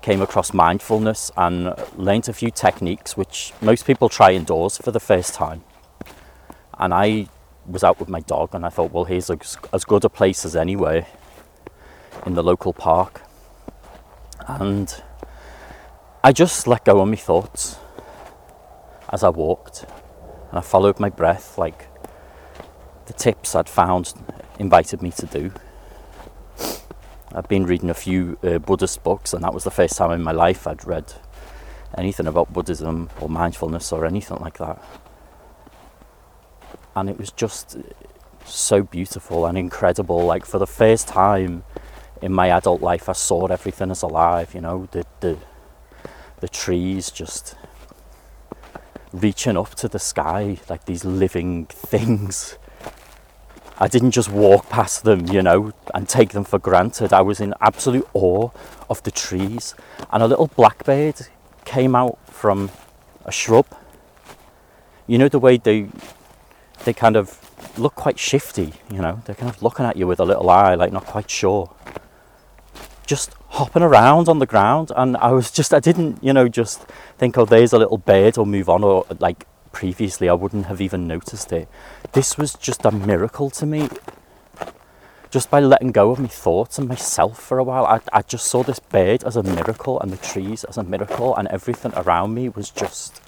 came 0.00 0.22
across 0.22 0.54
mindfulness 0.54 1.30
and 1.36 1.74
learned 1.98 2.30
a 2.30 2.32
few 2.32 2.50
techniques 2.50 3.14
which 3.14 3.52
most 3.60 3.86
people 3.86 4.08
try 4.08 4.32
indoors 4.32 4.78
for 4.78 4.90
the 4.90 5.00
first 5.00 5.34
time. 5.34 5.64
And 6.78 6.94
I 6.94 7.26
was 7.66 7.84
out 7.84 8.00
with 8.00 8.08
my 8.08 8.20
dog 8.20 8.54
and 8.54 8.64
I 8.64 8.70
thought, 8.70 8.90
well, 8.90 9.04
here's 9.04 9.28
as 9.28 9.84
good 9.84 10.06
a 10.06 10.08
place 10.08 10.46
as 10.46 10.56
anywhere 10.56 11.06
in 12.24 12.32
the 12.32 12.42
local 12.42 12.72
park. 12.72 13.20
And 14.48 15.02
I 16.22 16.32
just 16.32 16.66
let 16.66 16.86
go 16.86 17.02
of 17.02 17.08
my 17.08 17.16
thoughts 17.16 17.76
as 19.14 19.22
I 19.22 19.28
walked, 19.28 19.84
and 20.50 20.58
I 20.58 20.60
followed 20.60 20.98
my 20.98 21.08
breath 21.08 21.56
like 21.56 21.86
the 23.06 23.12
tips 23.12 23.54
I'd 23.54 23.68
found 23.68 24.12
invited 24.58 25.02
me 25.02 25.12
to 25.12 25.26
do. 25.26 25.52
I've 27.32 27.46
been 27.46 27.64
reading 27.64 27.90
a 27.90 27.94
few 27.94 28.38
uh, 28.42 28.58
Buddhist 28.58 29.04
books, 29.04 29.32
and 29.32 29.44
that 29.44 29.54
was 29.54 29.62
the 29.62 29.70
first 29.70 29.96
time 29.96 30.10
in 30.10 30.20
my 30.20 30.32
life 30.32 30.66
I'd 30.66 30.84
read 30.84 31.12
anything 31.96 32.26
about 32.26 32.52
Buddhism 32.52 33.08
or 33.20 33.28
mindfulness 33.28 33.92
or 33.92 34.04
anything 34.04 34.38
like 34.38 34.58
that. 34.58 34.82
And 36.96 37.08
it 37.08 37.16
was 37.16 37.30
just 37.30 37.76
so 38.44 38.82
beautiful 38.82 39.46
and 39.46 39.56
incredible. 39.56 40.24
Like 40.24 40.44
for 40.44 40.58
the 40.58 40.66
first 40.66 41.06
time 41.06 41.62
in 42.20 42.32
my 42.32 42.48
adult 42.48 42.82
life, 42.82 43.08
I 43.08 43.12
saw 43.12 43.46
everything 43.46 43.92
as 43.92 44.02
alive. 44.02 44.54
You 44.54 44.60
know, 44.60 44.88
the 44.90 45.04
the 45.20 45.38
the 46.40 46.48
trees 46.48 47.12
just 47.12 47.54
reaching 49.14 49.56
up 49.56 49.74
to 49.76 49.88
the 49.88 49.98
sky 49.98 50.58
like 50.68 50.84
these 50.86 51.04
living 51.04 51.66
things. 51.66 52.58
I 53.78 53.88
didn't 53.88 54.12
just 54.12 54.30
walk 54.30 54.68
past 54.68 55.04
them, 55.04 55.26
you 55.26 55.42
know, 55.42 55.72
and 55.94 56.08
take 56.08 56.30
them 56.30 56.44
for 56.44 56.58
granted. 56.58 57.12
I 57.12 57.22
was 57.22 57.40
in 57.40 57.54
absolute 57.60 58.08
awe 58.12 58.50
of 58.88 59.02
the 59.02 59.10
trees. 59.10 59.74
And 60.10 60.22
a 60.22 60.26
little 60.26 60.48
blackbird 60.48 61.28
came 61.64 61.94
out 61.94 62.18
from 62.26 62.70
a 63.24 63.32
shrub. 63.32 63.66
You 65.06 65.18
know 65.18 65.28
the 65.28 65.38
way 65.38 65.56
they 65.56 65.88
they 66.84 66.92
kind 66.92 67.16
of 67.16 67.40
look 67.78 67.94
quite 67.94 68.18
shifty, 68.18 68.72
you 68.90 68.98
know, 68.98 69.22
they're 69.24 69.34
kind 69.34 69.50
of 69.50 69.62
looking 69.62 69.86
at 69.86 69.96
you 69.96 70.06
with 70.06 70.20
a 70.20 70.24
little 70.24 70.48
eye, 70.50 70.74
like 70.74 70.92
not 70.92 71.04
quite 71.04 71.30
sure. 71.30 71.70
Just 73.06 73.34
hopping 73.50 73.82
around 73.82 74.28
on 74.28 74.38
the 74.38 74.46
ground. 74.46 74.90
And 74.96 75.16
I 75.18 75.32
was 75.32 75.50
just 75.50 75.72
I 75.72 75.80
didn't 75.80 76.22
you 76.22 76.32
know 76.32 76.48
just 76.48 76.82
think 77.18 77.38
oh 77.38 77.44
there's 77.44 77.72
a 77.72 77.78
little 77.78 77.98
bird 77.98 78.36
or 78.38 78.46
move 78.46 78.68
on 78.68 78.82
or 78.82 79.06
like 79.18 79.46
previously 79.72 80.28
I 80.28 80.34
wouldn't 80.34 80.66
have 80.66 80.80
even 80.80 81.06
noticed 81.06 81.52
it. 81.52 81.68
This 82.12 82.38
was 82.38 82.54
just 82.54 82.84
a 82.84 82.90
miracle 82.90 83.50
to 83.50 83.66
me. 83.66 83.88
Just 85.30 85.50
by 85.50 85.58
letting 85.58 85.90
go 85.90 86.12
of 86.12 86.20
my 86.20 86.28
thoughts 86.28 86.78
and 86.78 86.88
myself 86.88 87.40
for 87.40 87.58
a 87.58 87.64
while 87.64 87.84
I, 87.86 88.00
I 88.12 88.22
just 88.22 88.46
saw 88.46 88.62
this 88.62 88.78
bird 88.78 89.24
as 89.24 89.36
a 89.36 89.42
miracle 89.42 90.00
and 90.00 90.12
the 90.12 90.16
trees 90.16 90.62
as 90.64 90.78
a 90.78 90.84
miracle 90.84 91.34
and 91.36 91.48
everything 91.48 91.92
around 91.96 92.34
me 92.34 92.48
was 92.48 92.70
just 92.70 93.20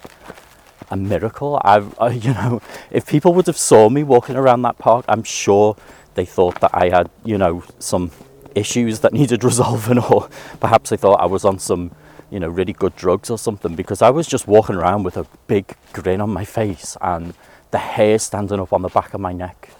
a 0.88 0.96
miracle. 0.96 1.60
I, 1.64 1.84
I 2.00 2.10
you 2.10 2.32
know 2.32 2.62
if 2.90 3.06
people 3.06 3.34
would 3.34 3.46
have 3.46 3.58
saw 3.58 3.88
me 3.88 4.04
walking 4.04 4.36
around 4.36 4.62
that 4.62 4.78
park 4.78 5.04
I'm 5.08 5.24
sure 5.24 5.76
they 6.14 6.24
thought 6.24 6.60
that 6.60 6.70
I 6.72 6.88
had 6.90 7.10
you 7.24 7.38
know 7.38 7.64
some 7.78 8.12
issues 8.56 9.00
that 9.00 9.12
needed 9.20 9.44
resolving, 9.44 9.98
or 9.98 10.28
perhaps 10.58 10.90
they 10.90 10.96
thought 10.96 11.20
I 11.20 11.26
was 11.26 11.44
on 11.44 11.58
some, 11.58 11.92
you 12.30 12.40
know, 12.40 12.48
really 12.48 12.72
good 12.72 12.96
drugs 12.96 13.30
or 13.30 13.38
something, 13.38 13.76
because 13.76 14.02
I 14.02 14.10
was 14.10 14.26
just 14.26 14.48
walking 14.48 14.74
around 14.74 15.04
with 15.04 15.16
a 15.16 15.26
big 15.46 15.76
grin 15.92 16.20
on 16.20 16.30
my 16.30 16.44
face 16.44 16.96
and 17.00 17.34
the 17.70 17.78
hair 17.78 18.18
standing 18.18 18.58
up 18.58 18.72
on 18.72 18.82
the 18.82 18.88
back 18.88 19.14
of 19.14 19.20
my 19.20 19.32
neck. 19.32 19.70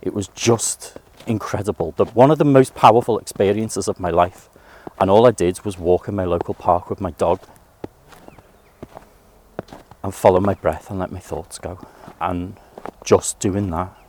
It 0.00 0.14
was 0.14 0.28
just 0.28 0.96
incredible. 1.26 1.92
The, 1.96 2.04
one 2.06 2.30
of 2.30 2.38
the 2.38 2.44
most 2.44 2.74
powerful 2.74 3.18
experiences 3.18 3.88
of 3.88 3.98
my 3.98 4.10
life. 4.10 4.48
And 4.98 5.10
all 5.10 5.26
I 5.26 5.30
did 5.32 5.62
was 5.64 5.76
walk 5.76 6.08
in 6.08 6.14
my 6.14 6.24
local 6.24 6.54
park 6.54 6.88
with 6.88 7.00
my 7.00 7.10
dog 7.10 7.40
and 10.02 10.14
follow 10.14 10.40
my 10.40 10.54
breath 10.54 10.88
and 10.88 10.98
let 10.98 11.10
my 11.10 11.18
thoughts 11.18 11.58
go. 11.58 11.84
And 12.20 12.56
just 13.04 13.40
doing 13.40 13.70
that 13.70 14.05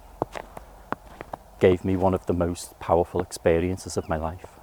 gave 1.60 1.84
me 1.84 1.96
one 1.96 2.14
of 2.14 2.26
the 2.26 2.34
most 2.34 2.80
powerful 2.80 3.22
experiences 3.22 3.98
of 3.98 4.10
my 4.10 4.18
life. 4.18 4.58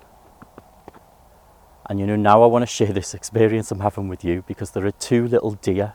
And 1.86 2.00
you 2.00 2.06
know, 2.06 2.16
now 2.16 2.42
I 2.42 2.46
want 2.46 2.62
to 2.62 2.66
share 2.66 2.92
this 2.92 3.14
experience 3.14 3.70
I'm 3.70 3.80
having 3.80 4.08
with 4.08 4.24
you 4.24 4.42
because 4.46 4.70
there 4.70 4.86
are 4.86 4.90
two 4.90 5.28
little 5.28 5.52
deer 5.52 5.94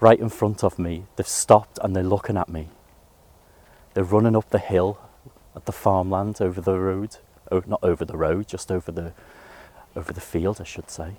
right 0.00 0.18
in 0.18 0.28
front 0.28 0.62
of 0.62 0.78
me. 0.78 1.06
They've 1.16 1.26
stopped 1.26 1.78
and 1.82 1.96
they're 1.96 2.02
looking 2.02 2.36
at 2.36 2.48
me. 2.48 2.68
They're 3.94 4.04
running 4.04 4.36
up 4.36 4.50
the 4.50 4.58
hill 4.58 4.98
at 5.54 5.66
the 5.66 5.72
farmland 5.72 6.40
over 6.40 6.60
the 6.60 6.78
road. 6.78 7.16
Oh, 7.50 7.62
not 7.66 7.80
over 7.82 8.04
the 8.04 8.16
road, 8.16 8.48
just 8.48 8.70
over 8.70 8.90
the 8.90 9.12
over 9.94 10.12
the 10.12 10.20
field, 10.20 10.58
I 10.60 10.64
should 10.64 10.90
say. 10.90 11.16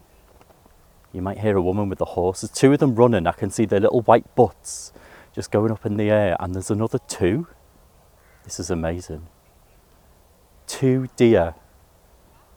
You 1.12 1.22
might 1.22 1.40
hear 1.40 1.56
a 1.56 1.62
woman 1.62 1.90
with 1.90 2.00
the 2.00 2.06
horses. 2.06 2.50
Two 2.50 2.74
of 2.74 2.80
them 2.80 2.96
running. 2.96 3.28
I 3.28 3.34
can 3.34 3.52
see 3.52 3.66
their 3.66 3.80
little 3.80 4.02
white 4.02 4.36
butts 4.36 4.92
just 5.32 5.52
going 5.52 5.72
up 5.72 5.86
in 5.86 5.98
the 5.98 6.10
air, 6.10 6.36
and 6.40 6.54
there's 6.54 6.72
another 6.72 7.00
two 7.08 7.48
this 8.44 8.60
is 8.60 8.70
amazing. 8.70 9.28
Two 10.68 11.08
deer, 11.16 11.56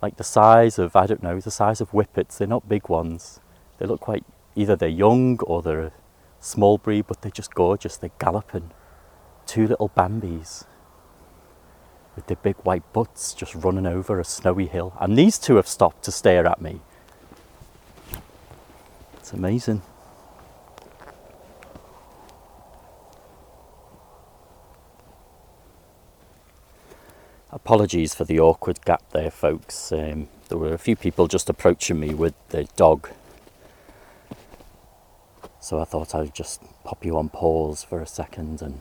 like 0.02 0.16
the 0.16 0.24
size 0.24 0.78
of, 0.78 0.96
I 0.96 1.06
don't 1.06 1.22
know, 1.22 1.40
the 1.40 1.50
size 1.50 1.80
of 1.80 1.90
whippets. 1.90 2.38
They're 2.38 2.48
not 2.48 2.68
big 2.68 2.88
ones. 2.88 3.40
They 3.78 3.86
look 3.86 4.00
quite, 4.00 4.24
either 4.54 4.76
they're 4.76 4.88
young 4.88 5.38
or 5.40 5.62
they're 5.62 5.86
a 5.86 5.92
small 6.40 6.78
breed, 6.78 7.06
but 7.06 7.22
they're 7.22 7.30
just 7.30 7.54
gorgeous. 7.54 7.96
They're 7.96 8.10
galloping. 8.18 8.70
Two 9.46 9.66
little 9.66 9.90
Bambis 9.90 10.64
with 12.16 12.26
their 12.26 12.36
big 12.36 12.56
white 12.56 12.92
butts 12.92 13.34
just 13.34 13.54
running 13.54 13.86
over 13.86 14.18
a 14.18 14.24
snowy 14.24 14.66
hill. 14.66 14.94
And 14.98 15.16
these 15.16 15.38
two 15.38 15.56
have 15.56 15.68
stopped 15.68 16.02
to 16.04 16.12
stare 16.12 16.46
at 16.46 16.60
me. 16.60 16.80
It's 19.18 19.32
amazing. 19.32 19.82
Apologies 27.56 28.14
for 28.14 28.24
the 28.24 28.38
awkward 28.38 28.84
gap 28.84 29.02
there, 29.12 29.30
folks. 29.30 29.90
Um, 29.90 30.28
there 30.50 30.58
were 30.58 30.74
a 30.74 30.78
few 30.78 30.94
people 30.94 31.26
just 31.26 31.48
approaching 31.48 31.98
me 31.98 32.12
with 32.12 32.34
their 32.50 32.66
dog. 32.76 33.08
So 35.58 35.80
I 35.80 35.84
thought 35.84 36.14
I'd 36.14 36.34
just 36.34 36.60
pop 36.84 37.02
you 37.02 37.16
on 37.16 37.30
pause 37.30 37.82
for 37.82 38.02
a 38.02 38.06
second 38.06 38.60
and 38.60 38.80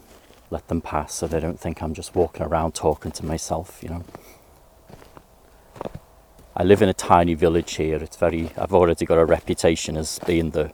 let 0.51 0.67
them 0.67 0.81
pass 0.81 1.13
so 1.13 1.25
they 1.25 1.39
don't 1.39 1.57
think 1.57 1.81
I'm 1.81 1.93
just 1.93 2.15
walking 2.15 2.45
around 2.45 2.75
talking 2.75 3.13
to 3.13 3.25
myself, 3.25 3.79
you 3.81 3.87
know. 3.87 4.03
I 6.53 6.63
live 6.63 6.81
in 6.81 6.89
a 6.89 6.93
tiny 6.93 7.33
village 7.33 7.75
here. 7.75 7.95
It's 7.95 8.17
very 8.17 8.51
I've 8.57 8.73
already 8.73 9.05
got 9.05 9.17
a 9.17 9.25
reputation 9.25 9.95
as 9.95 10.19
being 10.27 10.49
the 10.49 10.73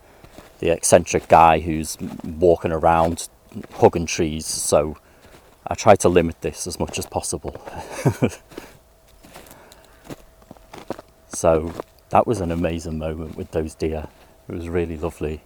the 0.57 0.71
eccentric 0.71 1.27
guy 1.27 1.59
who's 1.59 1.99
walking 2.23 2.71
around 2.71 3.29
hugging 3.75 4.07
trees, 4.07 4.47
so 4.47 4.97
I 5.67 5.75
try 5.75 5.95
to 5.95 6.09
limit 6.09 6.41
this 6.41 6.65
as 6.67 6.79
much 6.79 6.97
as 6.97 7.05
possible. 7.05 7.61
so 11.29 11.73
that 12.09 12.25
was 12.27 12.41
an 12.41 12.51
amazing 12.51 12.97
moment 12.97 13.37
with 13.37 13.51
those 13.51 13.75
deer. 13.75 14.07
It 14.49 14.55
was 14.55 14.67
really 14.67 14.97
lovely. 14.97 15.41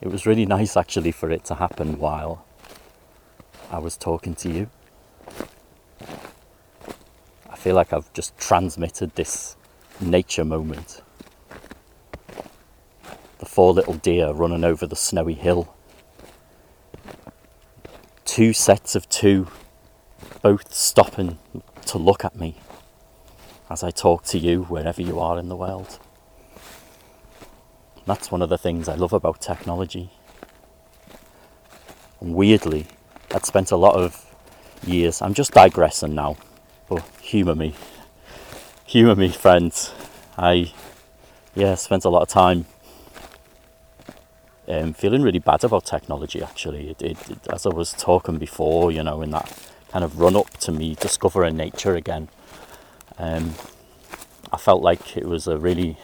It 0.00 0.08
was 0.08 0.26
really 0.26 0.46
nice 0.46 0.76
actually 0.76 1.12
for 1.12 1.30
it 1.30 1.44
to 1.46 1.56
happen 1.56 1.98
while 1.98 2.44
I 3.70 3.78
was 3.78 3.96
talking 3.96 4.34
to 4.36 4.50
you. 4.50 4.70
I 7.50 7.56
feel 7.56 7.74
like 7.74 7.92
I've 7.92 8.12
just 8.12 8.36
transmitted 8.38 9.14
this 9.14 9.56
nature 10.00 10.44
moment. 10.44 11.02
The 13.38 13.46
four 13.46 13.72
little 13.72 13.94
deer 13.94 14.32
running 14.32 14.64
over 14.64 14.86
the 14.86 14.96
snowy 14.96 15.34
hill 15.34 15.75
two 18.36 18.52
sets 18.52 18.94
of 18.94 19.08
two, 19.08 19.48
both 20.42 20.74
stopping 20.74 21.38
to 21.86 21.96
look 21.96 22.22
at 22.22 22.36
me. 22.36 22.54
as 23.70 23.82
I 23.82 23.90
talk 23.90 24.24
to 24.24 24.36
you 24.36 24.64
wherever 24.64 25.00
you 25.00 25.18
are 25.18 25.38
in 25.38 25.48
the 25.48 25.56
world. 25.56 25.98
That's 28.04 28.30
one 28.30 28.42
of 28.42 28.50
the 28.50 28.58
things 28.58 28.90
I 28.90 28.94
love 28.94 29.14
about 29.14 29.40
technology. 29.40 30.10
And 32.20 32.34
weirdly, 32.34 32.88
I'd 33.34 33.46
spent 33.46 33.70
a 33.70 33.76
lot 33.76 33.94
of 33.94 34.30
years, 34.86 35.22
I'm 35.22 35.32
just 35.32 35.52
digressing 35.52 36.14
now, 36.14 36.36
but 36.90 37.02
humour 37.22 37.54
me. 37.54 37.74
Humour 38.84 39.16
me, 39.16 39.30
friends. 39.30 39.94
I, 40.36 40.74
yeah, 41.54 41.74
spent 41.76 42.04
a 42.04 42.10
lot 42.10 42.20
of 42.20 42.28
time 42.28 42.66
um, 44.68 44.92
feeling 44.92 45.22
really 45.22 45.38
bad 45.38 45.64
about 45.64 45.86
technology 45.86 46.42
actually. 46.42 46.90
It, 46.90 47.02
it, 47.02 47.30
it, 47.30 47.38
as 47.52 47.66
I 47.66 47.70
was 47.70 47.92
talking 47.92 48.38
before, 48.38 48.90
you 48.90 49.02
know, 49.02 49.22
in 49.22 49.30
that 49.30 49.52
kind 49.90 50.04
of 50.04 50.18
run 50.18 50.36
up 50.36 50.50
to 50.58 50.72
me 50.72 50.94
discovering 50.94 51.56
nature 51.56 51.94
again, 51.94 52.28
um, 53.18 53.54
I 54.52 54.56
felt 54.56 54.82
like 54.82 55.16
it 55.16 55.26
was 55.26 55.46
a 55.46 55.56
really 55.56 55.96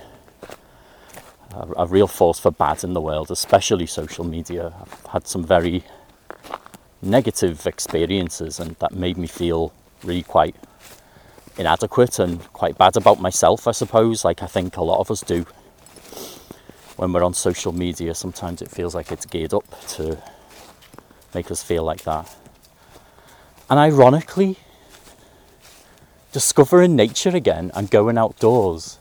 a, 1.52 1.83
a, 1.83 1.87
real 1.87 2.07
force 2.07 2.38
for 2.38 2.50
bad 2.50 2.85
in 2.85 2.92
the 2.92 3.00
world, 3.00 3.31
especially 3.31 3.87
social 3.87 4.25
media. 4.25 4.73
I've 4.81 5.07
had 5.12 5.26
some 5.26 5.45
very 5.45 5.85
negative 7.02 7.66
experiences, 7.66 8.61
and 8.61 8.76
that 8.76 8.92
made 8.92 9.19
me 9.19 9.26
feel 9.26 9.73
really 10.04 10.23
quite 10.23 10.57
inadequate 11.59 12.19
and 12.19 12.40
quite 12.52 12.78
bad 12.78 12.97
about 12.97 13.21
myself, 13.21 13.66
I 13.66 13.73
suppose, 13.73 14.25
like 14.25 14.42
I 14.42 14.47
think 14.47 14.76
a 14.76 14.83
lot 14.83 15.00
of 15.00 15.11
us 15.11 15.21
do 15.21 15.45
when 17.03 17.13
we're 17.13 17.25
on 17.25 17.35
social 17.35 17.73
media, 17.73 18.15
sometimes 18.15 18.63
it 18.63 18.71
feels 18.71 18.95
like 18.95 19.11
it's 19.11 19.27
geared 19.27 19.53
up 19.53 19.65
to 19.89 20.17
make 21.35 21.51
us 21.51 21.61
feel 21.61 21.83
like 21.83 22.05
that. 22.05 22.33
And 23.69 23.81
ironically, 23.81 24.57
discovering 26.31 26.95
nature 26.95 27.31
again 27.31 27.73
and 27.75 27.91
going 27.91 28.17
outdoors 28.19 29.01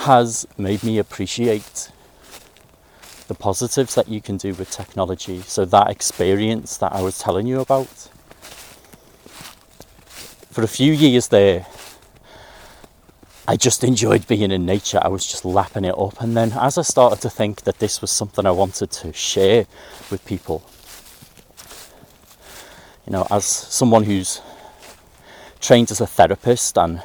has 0.00 0.46
made 0.58 0.84
me 0.84 0.98
appreciate 0.98 1.90
the 3.28 3.34
positives 3.34 3.94
that 3.94 4.08
you 4.08 4.20
can 4.20 4.36
do 4.36 4.52
with 4.52 4.70
technology. 4.70 5.40
So, 5.40 5.64
that 5.64 5.90
experience 5.90 6.76
that 6.76 6.92
I 6.92 7.00
was 7.00 7.18
telling 7.18 7.46
you 7.46 7.60
about. 7.60 8.10
For 10.50 10.62
a 10.62 10.68
few 10.68 10.92
years 10.92 11.28
there, 11.28 11.66
I 13.48 13.56
just 13.56 13.82
enjoyed 13.82 14.28
being 14.28 14.50
in 14.50 14.66
nature. 14.66 15.00
I 15.00 15.08
was 15.08 15.26
just 15.26 15.42
lapping 15.42 15.86
it 15.86 15.98
up. 15.98 16.20
And 16.20 16.36
then 16.36 16.52
as 16.52 16.76
I 16.76 16.82
started 16.82 17.22
to 17.22 17.30
think 17.30 17.62
that 17.62 17.78
this 17.78 18.02
was 18.02 18.10
something 18.10 18.44
I 18.44 18.50
wanted 18.50 18.90
to 18.90 19.10
share 19.14 19.64
with 20.10 20.22
people, 20.26 20.68
you 23.06 23.12
know, 23.12 23.26
as 23.30 23.46
someone 23.46 24.04
who's 24.04 24.42
trained 25.60 25.90
as 25.90 25.98
a 26.02 26.06
therapist 26.06 26.76
and 26.76 27.02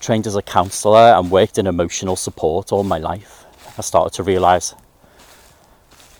trained 0.00 0.26
as 0.26 0.36
a 0.36 0.42
counsellor 0.42 1.14
and 1.16 1.30
worked 1.30 1.56
in 1.56 1.66
emotional 1.66 2.14
support 2.14 2.70
all 2.70 2.84
my 2.84 2.98
life, 2.98 3.46
I 3.78 3.80
started 3.80 4.14
to 4.16 4.22
realise 4.22 4.74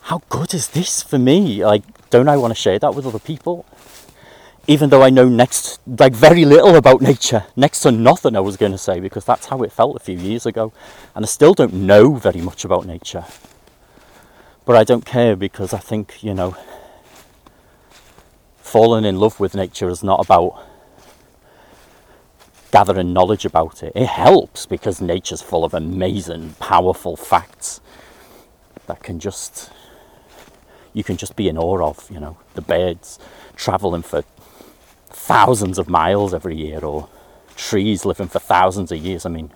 how 0.04 0.23
good 0.31 0.54
is 0.54 0.69
this 0.69 1.02
for 1.02 1.19
me? 1.19 1.62
Like, 1.62 1.83
don't 2.09 2.28
I 2.28 2.38
want 2.38 2.52
to 2.52 2.59
share 2.59 2.78
that 2.78 2.95
with 2.95 3.04
other 3.04 3.19
people? 3.19 3.66
Even 4.66 4.90
though 4.90 5.02
I 5.02 5.11
know 5.11 5.28
next, 5.28 5.81
like 5.87 6.12
very 6.12 6.45
little 6.45 6.76
about 6.76 7.00
nature, 7.00 7.45
next 7.57 7.81
to 7.81 7.90
nothing, 7.90 8.37
I 8.37 8.40
was 8.40 8.57
going 8.57 8.73
to 8.73 8.78
say, 8.78 9.00
because 9.00 9.25
that's 9.25 9.47
how 9.47 9.62
it 9.62 9.73
felt 9.73 9.97
a 9.97 10.00
few 10.00 10.16
years 10.16 10.47
ago. 10.47 10.73
And 11.14 11.25
I 11.25 11.28
still 11.28 11.52
don't 11.52 11.73
know 11.73 12.14
very 12.14 12.40
much 12.40 12.64
about 12.64 12.87
nature. 12.87 13.25
But 14.64 14.76
I 14.76 14.85
don't 14.85 15.04
care 15.04 15.35
because 15.35 15.73
I 15.73 15.78
think, 15.78 16.23
you 16.23 16.33
know, 16.33 16.57
falling 18.59 19.04
in 19.04 19.19
love 19.19 19.40
with 19.40 19.54
nature 19.54 19.88
is 19.88 20.04
not 20.04 20.25
about 20.25 20.64
gathering 22.71 23.12
knowledge 23.12 23.45
about 23.45 23.83
it. 23.83 23.92
It 23.97 24.07
helps 24.07 24.64
because 24.64 25.00
nature's 25.00 25.42
full 25.42 25.64
of 25.64 25.75
amazing, 25.75 26.54
powerful 26.61 27.16
facts 27.16 27.80
that 28.87 29.02
can 29.02 29.19
just, 29.19 29.71
you 30.93 31.02
can 31.02 31.17
just 31.17 31.34
be 31.34 31.49
in 31.49 31.58
awe 31.58 31.84
of, 31.84 32.08
you 32.10 32.21
know, 32.21 32.39
the 32.54 32.63
birds 32.63 33.19
traveling 33.56 34.02
for 34.02 34.23
thousands 35.13 35.79
of 35.79 35.89
miles 35.89 36.35
every 36.35 36.57
year 36.57 36.81
or 36.85 37.09
trees 37.57 38.05
living 38.05 38.29
for 38.29 38.39
thousands 38.39 38.91
of 38.93 38.99
years. 38.99 39.27
I 39.27 39.29
mean, 39.29 39.51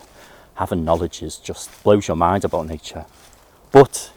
having 0.55 0.85
knowledge 0.85 1.21
is 1.21 1.37
just 1.37 1.83
blows 1.83 2.07
your 2.07 2.17
mind 2.17 2.45
about 2.45 2.67
nature. 2.67 3.05
But 3.71 4.11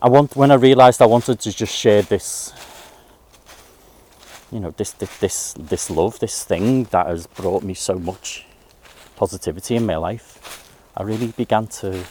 I 0.00 0.08
want 0.08 0.36
when 0.36 0.50
I 0.50 0.54
realised 0.54 1.02
I 1.02 1.06
wanted 1.06 1.40
to 1.40 1.52
just 1.52 1.74
share 1.74 2.02
this, 2.02 2.52
you 4.50 4.60
know, 4.60 4.70
this 4.70 4.92
this 4.92 5.18
this 5.18 5.54
this 5.58 5.90
love, 5.90 6.18
this 6.20 6.44
thing 6.44 6.84
that 6.84 7.06
has 7.06 7.26
brought 7.26 7.62
me 7.62 7.74
so 7.74 7.94
much 7.94 8.46
positivity 9.16 9.76
in 9.76 9.86
my 9.86 9.96
life. 9.96 10.28
I 10.96 11.02
really 11.02 11.28
began 11.28 11.66
to 11.68 12.04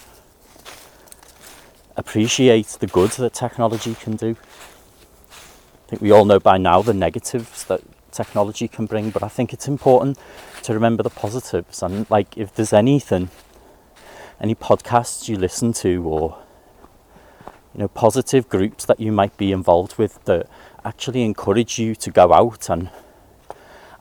appreciate 1.96 2.68
the 2.80 2.86
good 2.86 3.10
that 3.12 3.34
technology 3.34 3.94
can 3.94 4.16
do 4.16 4.36
think 5.92 6.00
we 6.00 6.10
all 6.10 6.24
know 6.24 6.40
by 6.40 6.56
now 6.56 6.80
the 6.80 6.94
negatives 6.94 7.64
that 7.64 7.82
technology 8.12 8.66
can 8.66 8.86
bring, 8.86 9.10
but 9.10 9.22
I 9.22 9.28
think 9.28 9.52
it's 9.52 9.68
important 9.68 10.18
to 10.62 10.72
remember 10.72 11.02
the 11.02 11.10
positives. 11.10 11.82
And 11.82 12.10
like, 12.10 12.38
if 12.38 12.54
there's 12.54 12.72
anything, 12.72 13.28
any 14.40 14.54
podcasts 14.54 15.28
you 15.28 15.36
listen 15.36 15.74
to, 15.74 16.02
or 16.04 16.38
you 17.74 17.80
know, 17.80 17.88
positive 17.88 18.48
groups 18.48 18.86
that 18.86 19.00
you 19.00 19.12
might 19.12 19.36
be 19.36 19.52
involved 19.52 19.98
with 19.98 20.24
that 20.24 20.48
actually 20.82 21.24
encourage 21.24 21.78
you 21.78 21.94
to 21.96 22.10
go 22.10 22.32
out 22.32 22.70
and 22.70 22.88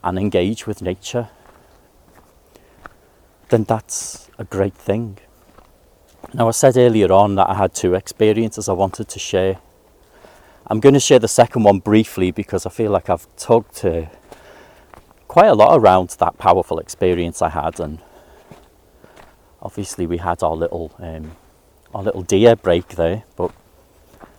and 0.02 0.18
engage 0.18 0.66
with 0.66 0.82
nature, 0.82 1.28
then 3.50 3.66
that's 3.66 4.30
a 4.40 4.46
great 4.46 4.76
thing. 4.76 5.18
Now, 6.34 6.48
I 6.48 6.52
said 6.52 6.78
earlier 6.78 7.12
on 7.12 7.36
that 7.36 7.50
I 7.50 7.56
had 7.56 7.74
two 7.74 7.96
experiences 7.96 8.70
I 8.70 8.74
wanted 8.74 9.10
to 9.10 9.20
share 9.20 9.60
I'm 10.68 10.80
going 10.80 10.94
to 10.94 11.00
share 11.00 11.20
the 11.20 11.28
second 11.28 11.64
one 11.64 11.80
briefly 11.80 12.32
because 12.32 12.66
I 12.66 12.70
feel 12.70 12.92
like 12.92 13.10
I've 13.10 13.28
talked 13.36 13.84
uh, 13.84 14.06
quite 15.28 15.48
a 15.48 15.56
lot 15.56 15.78
around 15.78 16.10
that 16.20 16.38
powerful 16.38 16.78
experience 16.80 17.42
I 17.42 17.50
had, 17.50 17.80
and 17.80 18.00
obviously 19.62 20.06
we 20.06 20.18
had 20.18 20.44
our 20.44 20.56
little 20.56 20.94
um, 21.00 21.32
our 21.94 22.04
little 22.04 22.22
deer 22.22 22.56
break 22.56 22.90
there. 22.90 23.24
But 23.36 23.52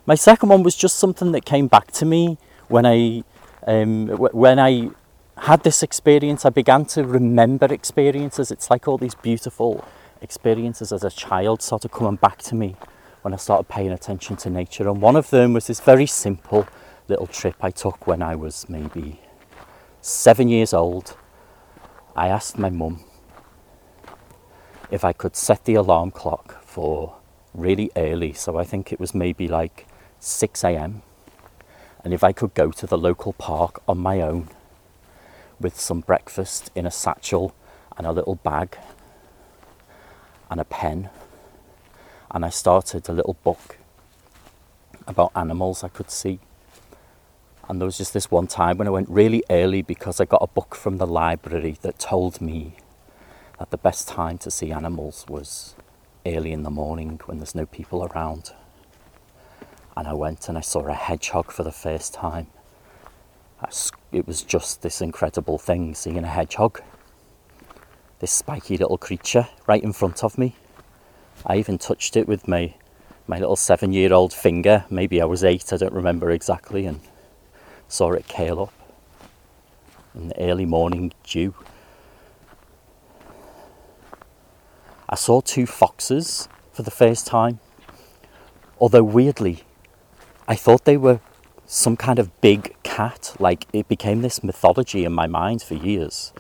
my 0.07 0.15
second 0.15 0.49
one 0.49 0.63
was 0.63 0.77
just 0.77 0.97
something 0.97 1.33
that 1.33 1.45
came 1.45 1.67
back 1.67 1.91
to 1.93 2.07
me 2.07 2.39
when 2.69 2.87
I 2.87 3.25
um, 3.67 4.09
when 4.09 4.59
I 4.59 4.91
had 5.39 5.65
this 5.65 5.83
experience. 5.83 6.45
I 6.45 6.51
began 6.51 6.85
to 6.87 7.05
remember 7.05 7.67
experiences. 7.67 8.51
It's 8.51 8.71
like 8.71 8.87
all 8.87 8.97
these 8.97 9.17
beautiful 9.17 9.85
experiences 10.21 10.93
as 10.93 11.03
a 11.03 11.11
child 11.11 11.63
sort 11.63 11.85
of 11.85 11.91
coming 11.91 12.17
back 12.17 12.39
to 12.39 12.55
me 12.55 12.77
when 13.23 13.33
I 13.33 13.37
started 13.37 13.69
paying 13.69 13.91
attention 13.91 14.37
to 14.37 14.51
nature. 14.51 14.89
And 14.89 15.01
one 15.01 15.17
of 15.17 15.31
them 15.31 15.53
was 15.55 15.67
this 15.69 15.81
very 15.81 16.07
simple 16.07 16.67
little 17.09 17.27
trip 17.27 17.57
I 17.61 17.71
took 17.71 18.07
when 18.07 18.23
I 18.23 18.35
was 18.35 18.69
maybe 18.69 19.21
seven 20.01 20.49
years 20.49 20.75
old. 20.75 21.17
I 22.15 22.29
asked 22.29 22.59
my 22.59 22.71
mum 22.71 23.05
if 24.91 25.05
I 25.05 25.13
could 25.13 25.37
set 25.37 25.65
the 25.65 25.75
alarm 25.75 26.11
clock 26.11 26.63
for 26.65 27.17
really 27.55 27.91
early, 27.97 28.33
so 28.33 28.59
I 28.59 28.65
think 28.65 28.93
it 28.93 29.01
was 29.01 29.15
maybe 29.15 29.49
like 29.49 29.87
6 30.21 30.65
a.m. 30.65 31.03
And 32.05 32.13
if 32.13 32.23
I 32.23 32.33
could 32.33 32.55
go 32.55 32.71
to 32.71 32.87
the 32.87 32.99
local 32.99 33.33
park 33.33 33.83
on 33.89 33.99
my 33.99 34.21
own 34.21 34.49
with 35.61 35.79
some 35.79 36.01
breakfast 36.01 36.71
in 36.75 36.85
a 36.85 36.91
satchel 36.91 37.55
and 37.97 38.07
a 38.07 38.13
little 38.13 38.35
bag 38.35 38.77
and 40.51 40.61
a 40.61 40.65
pen 40.65 41.09
and 42.33 42.45
I 42.45 42.49
started 42.49 43.09
a 43.09 43.13
little 43.13 43.37
book 43.45 43.77
about 45.07 45.33
animals 45.37 45.85
I 45.85 45.89
could 45.89 46.11
see. 46.11 46.41
And 47.69 47.81
there 47.81 47.87
was 47.87 47.99
just 47.99 48.15
this 48.15 48.31
one 48.31 48.47
time 48.47 48.79
when 48.79 48.89
I 48.89 48.91
went 48.91 49.09
really 49.09 49.45
early 49.51 49.83
because 49.83 50.21
I 50.21 50.25
got 50.25 50.43
a 50.43 50.47
book 50.47 50.75
from 50.75 50.99
the 50.99 51.07
library 51.07 51.77
that 51.83 51.99
told 51.99 52.41
me 52.41 52.77
that 53.59 53.71
the 53.71 53.77
best 53.77 54.09
time 54.09 54.39
to 54.39 54.51
see 54.51 54.73
animals 54.73 55.27
was 55.29 55.77
early 56.25 56.53
in 56.53 56.63
the 56.63 56.71
morning 56.71 57.21
when 57.27 57.39
there's 57.39 57.55
no 57.55 57.67
people 57.67 58.05
around. 58.05 58.53
And 59.97 60.09
I 60.09 60.15
went 60.15 60.49
and 60.49 60.57
I 60.57 60.63
saw 60.63 60.87
a 60.87 60.95
hedgehog 60.95 61.53
for 61.53 61.63
the 61.63 61.73
first 61.73 62.15
time. 62.15 62.47
It 64.11 64.27
was 64.27 64.43
just 64.43 64.83
this 64.83 65.01
incredible 65.01 65.59
thing 65.59 65.95
seeing 65.95 66.19
a 66.19 66.27
hedgehog, 66.27 66.81
this 68.19 68.33
spiky 68.33 68.77
little 68.77 68.99
creature 68.99 69.49
right 69.67 69.83
in 69.83 69.93
front 69.93 70.25
of 70.25 70.39
me. 70.39 70.57
I 71.47 71.57
even 71.57 71.79
touched 71.79 72.17
it 72.17 72.29
with 72.29 72.47
my 72.47 72.75
my 73.27 73.39
little 73.39 73.57
seven 73.57 73.93
year 73.93 74.13
old 74.13 74.33
finger. 74.33 74.85
Maybe 74.91 75.21
I 75.21 75.25
was 75.25 75.45
eight, 75.45 75.73
I 75.73 75.77
don't 75.77 75.93
remember 75.93 76.31
exactly, 76.31 76.87
and 76.87 77.01
saw 77.89 78.13
it 78.13 78.29
curl 78.29 78.63
up 78.63 78.73
in 80.15 80.29
the 80.29 80.41
early 80.41 80.67
morning 80.67 81.13
dew. 81.25 81.55
I 85.09 85.15
saw 85.15 85.41
two 85.41 85.67
foxes 85.67 86.49
for 86.73 86.83
the 86.83 86.91
first 86.91 87.27
time, 87.27 87.61
although 88.81 89.05
weirdly, 89.05 89.65
I 90.49 90.55
thought 90.55 90.85
they 90.85 90.97
were 90.97 91.21
some 91.67 91.97
kind 91.97 92.19
of 92.19 92.41
big 92.41 92.75
cat. 92.83 93.35
Like 93.39 93.67
it 93.73 93.89
became 93.89 94.23
this 94.23 94.43
mythology 94.43 95.05
in 95.05 95.13
my 95.13 95.27
mind 95.27 95.63
for 95.63 95.75
years 95.75 96.33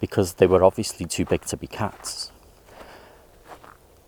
because 0.00 0.34
they 0.34 0.46
were 0.46 0.64
obviously 0.64 1.06
too 1.06 1.24
big 1.24 1.42
to 1.46 1.56
be 1.56 1.66
cats. 1.66 2.30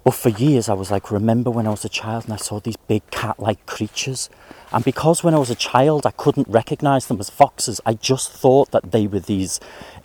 But 0.06 0.14
for 0.14 0.28
years 0.28 0.68
I 0.68 0.74
was 0.74 0.92
like, 0.92 1.10
remember 1.10 1.50
when 1.50 1.66
I 1.66 1.70
was 1.70 1.84
a 1.84 1.88
child 1.88 2.26
and 2.26 2.32
I 2.32 2.36
saw 2.36 2.60
these 2.60 2.76
big 2.76 3.02
cat 3.10 3.40
like 3.40 3.66
creatures? 3.66 4.30
And 4.70 4.84
because 4.84 5.24
when 5.24 5.34
I 5.34 5.38
was 5.38 5.50
a 5.50 5.56
child 5.56 6.06
I 6.06 6.12
couldn't 6.12 6.46
recognize 6.46 7.08
them 7.08 7.18
as 7.18 7.28
foxes, 7.28 7.80
I 7.84 7.94
just 7.94 8.30
thought 8.30 8.70
that 8.70 8.92
they 8.92 9.08
were 9.08 9.18
these 9.18 9.58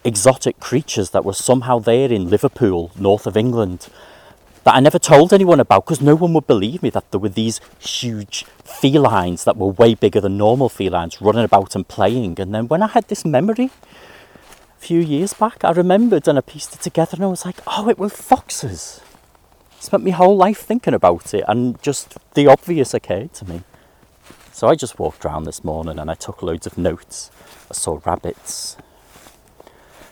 exotic 0.04 0.60
creatures 0.60 1.12
that 1.12 1.24
were 1.24 1.34
somehow 1.34 1.78
there 1.78 2.12
in 2.12 2.32
Liverpool, 2.32 2.90
north 2.98 3.28
of 3.28 3.38
England, 3.38 3.90
that 4.64 4.74
I 4.74 4.80
never 4.80 4.98
told 4.98 5.34
anyone 5.34 5.60
about 5.60 5.86
because 5.86 6.02
no 6.02 6.16
one 6.16 6.34
would 6.34 6.48
believe 6.48 6.82
me 6.82 6.90
that 6.90 7.12
there 7.12 7.20
were 7.20 7.30
these 7.30 7.62
huge 7.78 8.46
felines 8.64 9.44
that 9.44 9.56
were 9.56 9.68
way 9.68 9.94
bigger 9.94 10.20
than 10.20 10.36
normal 10.36 10.70
felines 10.70 11.22
running 11.22 11.46
about 11.46 11.76
and 11.76 11.88
playing. 11.88 12.40
And 12.40 12.56
then 12.56 12.68
when 12.68 12.82
I 12.82 12.88
had 12.88 13.08
this 13.08 13.24
memory 13.24 13.66
a 13.66 14.80
few 14.80 15.00
years 15.00 15.36
back, 15.36 15.64
I 15.64 15.70
remembered 15.70 16.28
and 16.28 16.40
I 16.40 16.42
pieced 16.42 16.74
it 16.74 16.82
together 16.82 17.18
and 17.18 17.26
I 17.26 17.28
was 17.28 17.46
like, 17.46 17.58
oh, 17.68 17.88
it 17.88 18.00
was 18.00 18.14
foxes. 18.14 19.02
Spent 19.82 20.06
my 20.06 20.12
whole 20.12 20.38
life 20.38 20.60
thinking 20.60 20.94
about 20.94 21.34
it 21.34 21.44
and 21.48 21.82
just 21.82 22.17
the 22.36 22.48
obvious 22.48 22.94
occurred 22.94 23.34
to 23.34 23.50
me. 23.50 23.63
So 24.54 24.67
I 24.67 24.76
just 24.76 25.00
walked 25.00 25.26
around 25.26 25.44
this 25.44 25.63
morning 25.63 26.00
and 26.00 26.10
I 26.10 26.13
took 26.13 26.41
loads 26.41 26.67
of 26.67 26.78
notes. 26.78 27.32
I 27.70 27.74
saw 27.74 28.00
rabbits, 28.06 28.78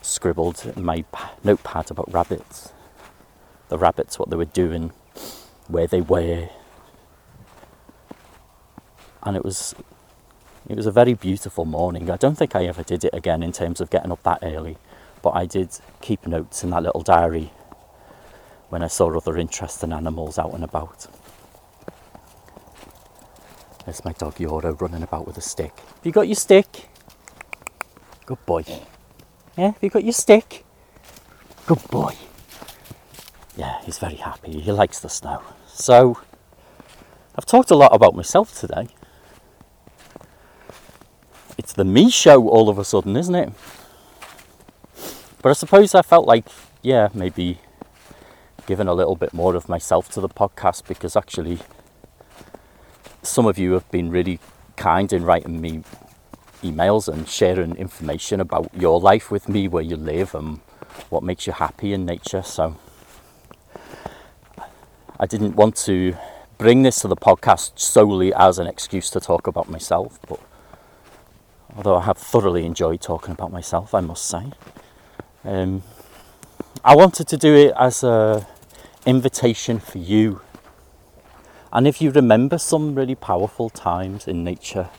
scribbled 0.01 0.73
in 0.75 0.83
my 0.83 1.05
notepad 1.43 1.91
about 1.91 2.11
rabbits 2.11 2.73
the 3.69 3.77
rabbits, 3.77 4.19
what 4.19 4.29
they 4.29 4.35
were 4.35 4.45
doing, 4.45 4.91
where 5.67 5.87
they 5.87 6.01
were. 6.01 6.49
And 9.23 9.37
it 9.37 9.45
was 9.45 9.75
it 10.67 10.75
was 10.75 10.85
a 10.85 10.91
very 10.91 11.13
beautiful 11.13 11.65
morning. 11.65 12.09
I 12.09 12.17
don't 12.17 12.35
think 12.35 12.55
I 12.55 12.65
ever 12.65 12.83
did 12.83 13.03
it 13.03 13.13
again 13.13 13.41
in 13.41 13.51
terms 13.51 13.79
of 13.79 13.89
getting 13.89 14.11
up 14.11 14.21
that 14.23 14.39
early, 14.41 14.77
but 15.21 15.31
I 15.31 15.45
did 15.45 15.69
keep 16.01 16.27
notes 16.27 16.63
in 16.63 16.71
that 16.71 16.83
little 16.83 17.01
diary 17.01 17.51
when 18.69 18.83
I 18.83 18.87
saw 18.87 19.15
other 19.15 19.37
interesting 19.37 19.91
animals 19.91 20.39
out 20.39 20.53
and 20.53 20.63
about. 20.63 21.07
There's 23.85 24.05
my 24.05 24.13
dog 24.13 24.35
Yoro 24.35 24.79
running 24.79 25.03
about 25.03 25.25
with 25.27 25.37
a 25.37 25.41
stick. 25.41 25.73
Have 25.77 26.05
you 26.05 26.11
got 26.11 26.27
your 26.27 26.35
stick? 26.35 26.89
Good 28.25 28.45
boy. 28.45 28.63
Yeah, 29.57 29.71
have 29.71 29.83
you 29.83 29.89
got 29.89 30.03
your 30.03 30.13
stick? 30.13 30.63
Good 31.65 31.81
boy 31.89 32.15
yeah, 33.59 33.81
he's 33.83 33.99
very 33.99 34.15
happy. 34.15 34.61
He 34.61 34.71
likes 34.71 34.99
the 34.99 35.09
snow. 35.09 35.41
So, 35.67 36.17
I've 37.35 37.45
talked 37.45 37.71
a 37.71 37.75
lot 37.75 37.93
about 37.93 38.15
myself 38.15 38.57
today. 38.57 38.87
It's 41.57 41.73
the 41.73 41.83
me 41.83 42.09
show 42.09 42.47
all 42.47 42.69
of 42.69 42.79
a 42.79 42.85
sudden, 42.85 43.17
isn't 43.17 43.35
it? 43.35 43.51
But 45.41 45.49
I 45.49 45.53
suppose 45.53 45.93
I 45.93 46.01
felt 46.01 46.25
like, 46.25 46.45
yeah, 46.81 47.09
maybe 47.13 47.59
giving 48.69 48.87
a 48.87 48.93
little 48.93 49.15
bit 49.15 49.33
more 49.33 49.55
of 49.55 49.67
myself 49.67 50.11
to 50.11 50.21
the 50.21 50.29
podcast 50.29 50.87
because 50.87 51.15
actually 51.15 51.57
some 53.23 53.47
of 53.47 53.57
you 53.57 53.71
have 53.71 53.89
been 53.89 54.11
really 54.11 54.39
kind 54.75 55.11
in 55.11 55.23
writing 55.23 55.59
me 55.59 55.81
emails 56.61 57.11
and 57.11 57.27
sharing 57.27 57.75
information 57.77 58.39
about 58.39 58.69
your 58.71 58.99
life 58.99 59.31
with 59.31 59.49
me, 59.49 59.67
where 59.67 59.81
you 59.81 59.95
live, 59.95 60.35
and 60.35 60.59
what 61.09 61.23
makes 61.23 61.47
you 61.47 61.53
happy 61.53 61.93
in 61.93 62.05
nature. 62.05 62.43
So 62.43 62.75
I 65.19 65.25
didn't 65.25 65.55
want 65.55 65.75
to 65.87 66.15
bring 66.59 66.83
this 66.83 67.01
to 67.01 67.07
the 67.07 67.15
podcast 67.15 67.79
solely 67.79 68.31
as 68.35 68.59
an 68.59 68.67
excuse 68.67 69.09
to 69.09 69.19
talk 69.19 69.47
about 69.47 69.67
myself, 69.67 70.19
but 70.27 70.39
although 71.75 71.95
I 71.95 72.03
have 72.03 72.19
thoroughly 72.19 72.67
enjoyed 72.67 73.01
talking 73.01 73.31
about 73.31 73.51
myself, 73.51 73.95
I 73.95 74.01
must 74.01 74.27
say, 74.27 74.51
um, 75.43 75.81
I 76.85 76.95
wanted 76.95 77.27
to 77.29 77.35
do 77.35 77.55
it 77.55 77.73
as 77.75 78.03
a 78.03 78.47
invitation 79.05 79.79
for 79.79 79.97
you. 79.97 80.41
And 81.71 81.87
if 81.87 82.01
you 82.01 82.11
remember 82.11 82.57
some 82.57 82.95
really 82.95 83.15
powerful 83.15 83.69
times 83.69 84.27
in 84.27 84.43
nature, 84.43 84.89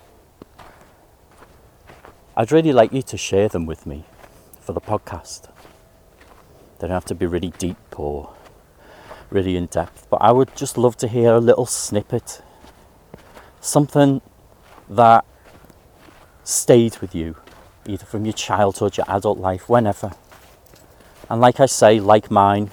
I'd 2.36 2.52
really 2.52 2.72
like 2.72 2.92
you 2.92 3.02
to 3.02 3.16
share 3.16 3.48
them 3.48 3.66
with 3.66 3.86
me 3.86 4.04
for 4.60 4.72
the 4.72 4.80
podcast. 4.80 5.48
They 6.78 6.86
don't 6.86 6.94
have 6.94 7.04
to 7.06 7.14
be 7.14 7.26
really 7.26 7.52
deep 7.58 7.98
or 7.98 8.32
really 9.30 9.56
in 9.56 9.66
depth, 9.66 10.06
but 10.08 10.22
I 10.22 10.32
would 10.32 10.54
just 10.56 10.78
love 10.78 10.96
to 10.98 11.08
hear 11.08 11.34
a 11.34 11.40
little 11.40 11.66
snippet, 11.66 12.40
something 13.60 14.22
that 14.88 15.24
stayed 16.42 16.98
with 16.98 17.14
you, 17.14 17.36
either 17.86 18.06
from 18.06 18.24
your 18.24 18.32
childhood, 18.32 18.96
your 18.96 19.06
adult 19.08 19.38
life, 19.38 19.68
whenever. 19.68 20.12
And 21.28 21.40
like 21.40 21.60
I 21.60 21.66
say, 21.66 22.00
like 22.00 22.30
mine, 22.30 22.70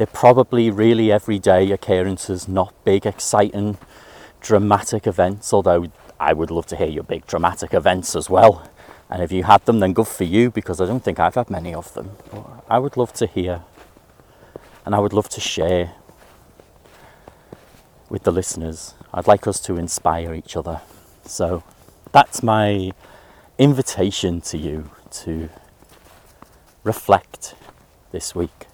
they're 0.00 0.06
probably 0.06 0.70
really 0.70 1.12
everyday 1.12 1.70
occurrences, 1.70 2.48
not 2.48 2.72
big, 2.86 3.04
exciting, 3.04 3.76
dramatic 4.40 5.06
events, 5.06 5.52
although 5.52 5.88
I 6.18 6.32
would 6.32 6.50
love 6.50 6.64
to 6.68 6.76
hear 6.76 6.86
your 6.86 7.02
big 7.02 7.26
dramatic 7.26 7.74
events 7.74 8.16
as 8.16 8.30
well. 8.30 8.66
And 9.10 9.22
if 9.22 9.30
you 9.30 9.42
had 9.42 9.66
them, 9.66 9.80
then 9.80 9.92
good 9.92 10.08
for 10.08 10.24
you 10.24 10.50
because 10.50 10.80
I 10.80 10.86
don't 10.86 11.04
think 11.04 11.20
I've 11.20 11.34
had 11.34 11.50
many 11.50 11.74
of 11.74 11.92
them. 11.92 12.12
But 12.32 12.64
I 12.66 12.78
would 12.78 12.96
love 12.96 13.12
to 13.12 13.26
hear 13.26 13.62
and 14.86 14.94
I 14.94 15.00
would 15.00 15.12
love 15.12 15.28
to 15.28 15.40
share 15.42 15.92
with 18.08 18.22
the 18.22 18.32
listeners. 18.32 18.94
I'd 19.12 19.26
like 19.26 19.46
us 19.46 19.60
to 19.60 19.76
inspire 19.76 20.32
each 20.32 20.56
other. 20.56 20.80
So 21.26 21.62
that's 22.10 22.42
my 22.42 22.92
invitation 23.58 24.40
to 24.40 24.56
you 24.56 24.92
to 25.24 25.50
reflect 26.84 27.54
this 28.12 28.34
week 28.34 28.68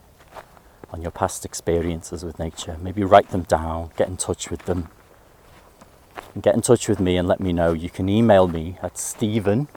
on 0.90 1.02
your 1.02 1.10
past 1.10 1.44
experiences 1.44 2.24
with 2.24 2.38
nature. 2.38 2.76
Maybe 2.80 3.04
write 3.04 3.30
them 3.30 3.42
down, 3.42 3.90
get 3.96 4.08
in 4.08 4.16
touch 4.16 4.50
with 4.50 4.64
them. 4.66 4.88
And 6.34 6.42
get 6.42 6.54
in 6.54 6.62
touch 6.62 6.88
with 6.88 7.00
me 7.00 7.16
and 7.16 7.28
let 7.28 7.40
me 7.40 7.52
know. 7.52 7.72
You 7.72 7.90
can 7.90 8.08
email 8.08 8.48
me 8.48 8.78
at 8.82 8.98
Stephen, 8.98 9.68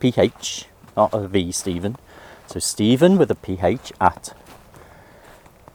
PH, 0.00 0.66
not 0.96 1.12
a 1.12 1.28
V, 1.28 1.52
Stephen. 1.52 1.96
So 2.46 2.58
Stephen 2.60 3.18
with 3.18 3.30
a 3.30 3.34
PH 3.34 3.92
at 4.00 4.34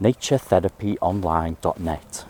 naturetherapyonline.net. 0.01 2.25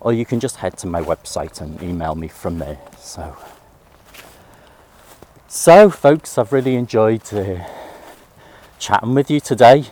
Or 0.00 0.12
you 0.12 0.24
can 0.26 0.40
just 0.40 0.56
head 0.56 0.76
to 0.78 0.86
my 0.86 1.00
website 1.00 1.60
and 1.60 1.80
email 1.82 2.14
me 2.14 2.28
from 2.28 2.58
there. 2.58 2.78
So, 2.98 3.36
so 5.48 5.90
folks, 5.90 6.36
I've 6.36 6.52
really 6.52 6.74
enjoyed 6.74 7.32
uh, 7.32 7.64
chatting 8.78 9.14
with 9.14 9.30
you 9.30 9.40
today, 9.40 9.86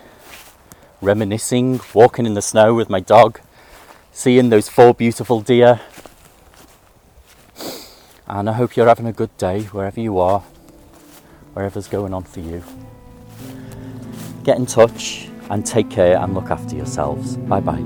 reminiscing, 1.03 1.81
walking 1.93 2.25
in 2.25 2.35
the 2.35 2.41
snow 2.41 2.73
with 2.73 2.88
my 2.88 3.01
dog, 3.01 3.41
seeing 4.12 4.49
those 4.49 4.69
four 4.69 4.95
beautiful 4.95 5.41
deer. 5.41 5.81
And 8.27 8.49
I 8.49 8.53
hope 8.55 8.77
you're 8.77 8.87
having 8.87 9.07
a 9.07 9.12
good 9.12 9.37
day 9.37 9.65
wherever 9.65 10.01
you 10.01 10.19
are, 10.19 10.41
wherever's 11.53 11.88
going 11.88 12.15
on 12.15 12.23
for 12.23 12.41
you. 12.41 12.62
Get 14.45 14.57
in 14.57 14.65
touch 14.65 15.29
and 15.51 15.67
take 15.67 15.91
care 15.91 16.17
and 16.17 16.35
look 16.35 16.51
after 16.51 16.77
yourselves. 16.77 17.37
Bye 17.37 17.61
bye. 17.61 17.83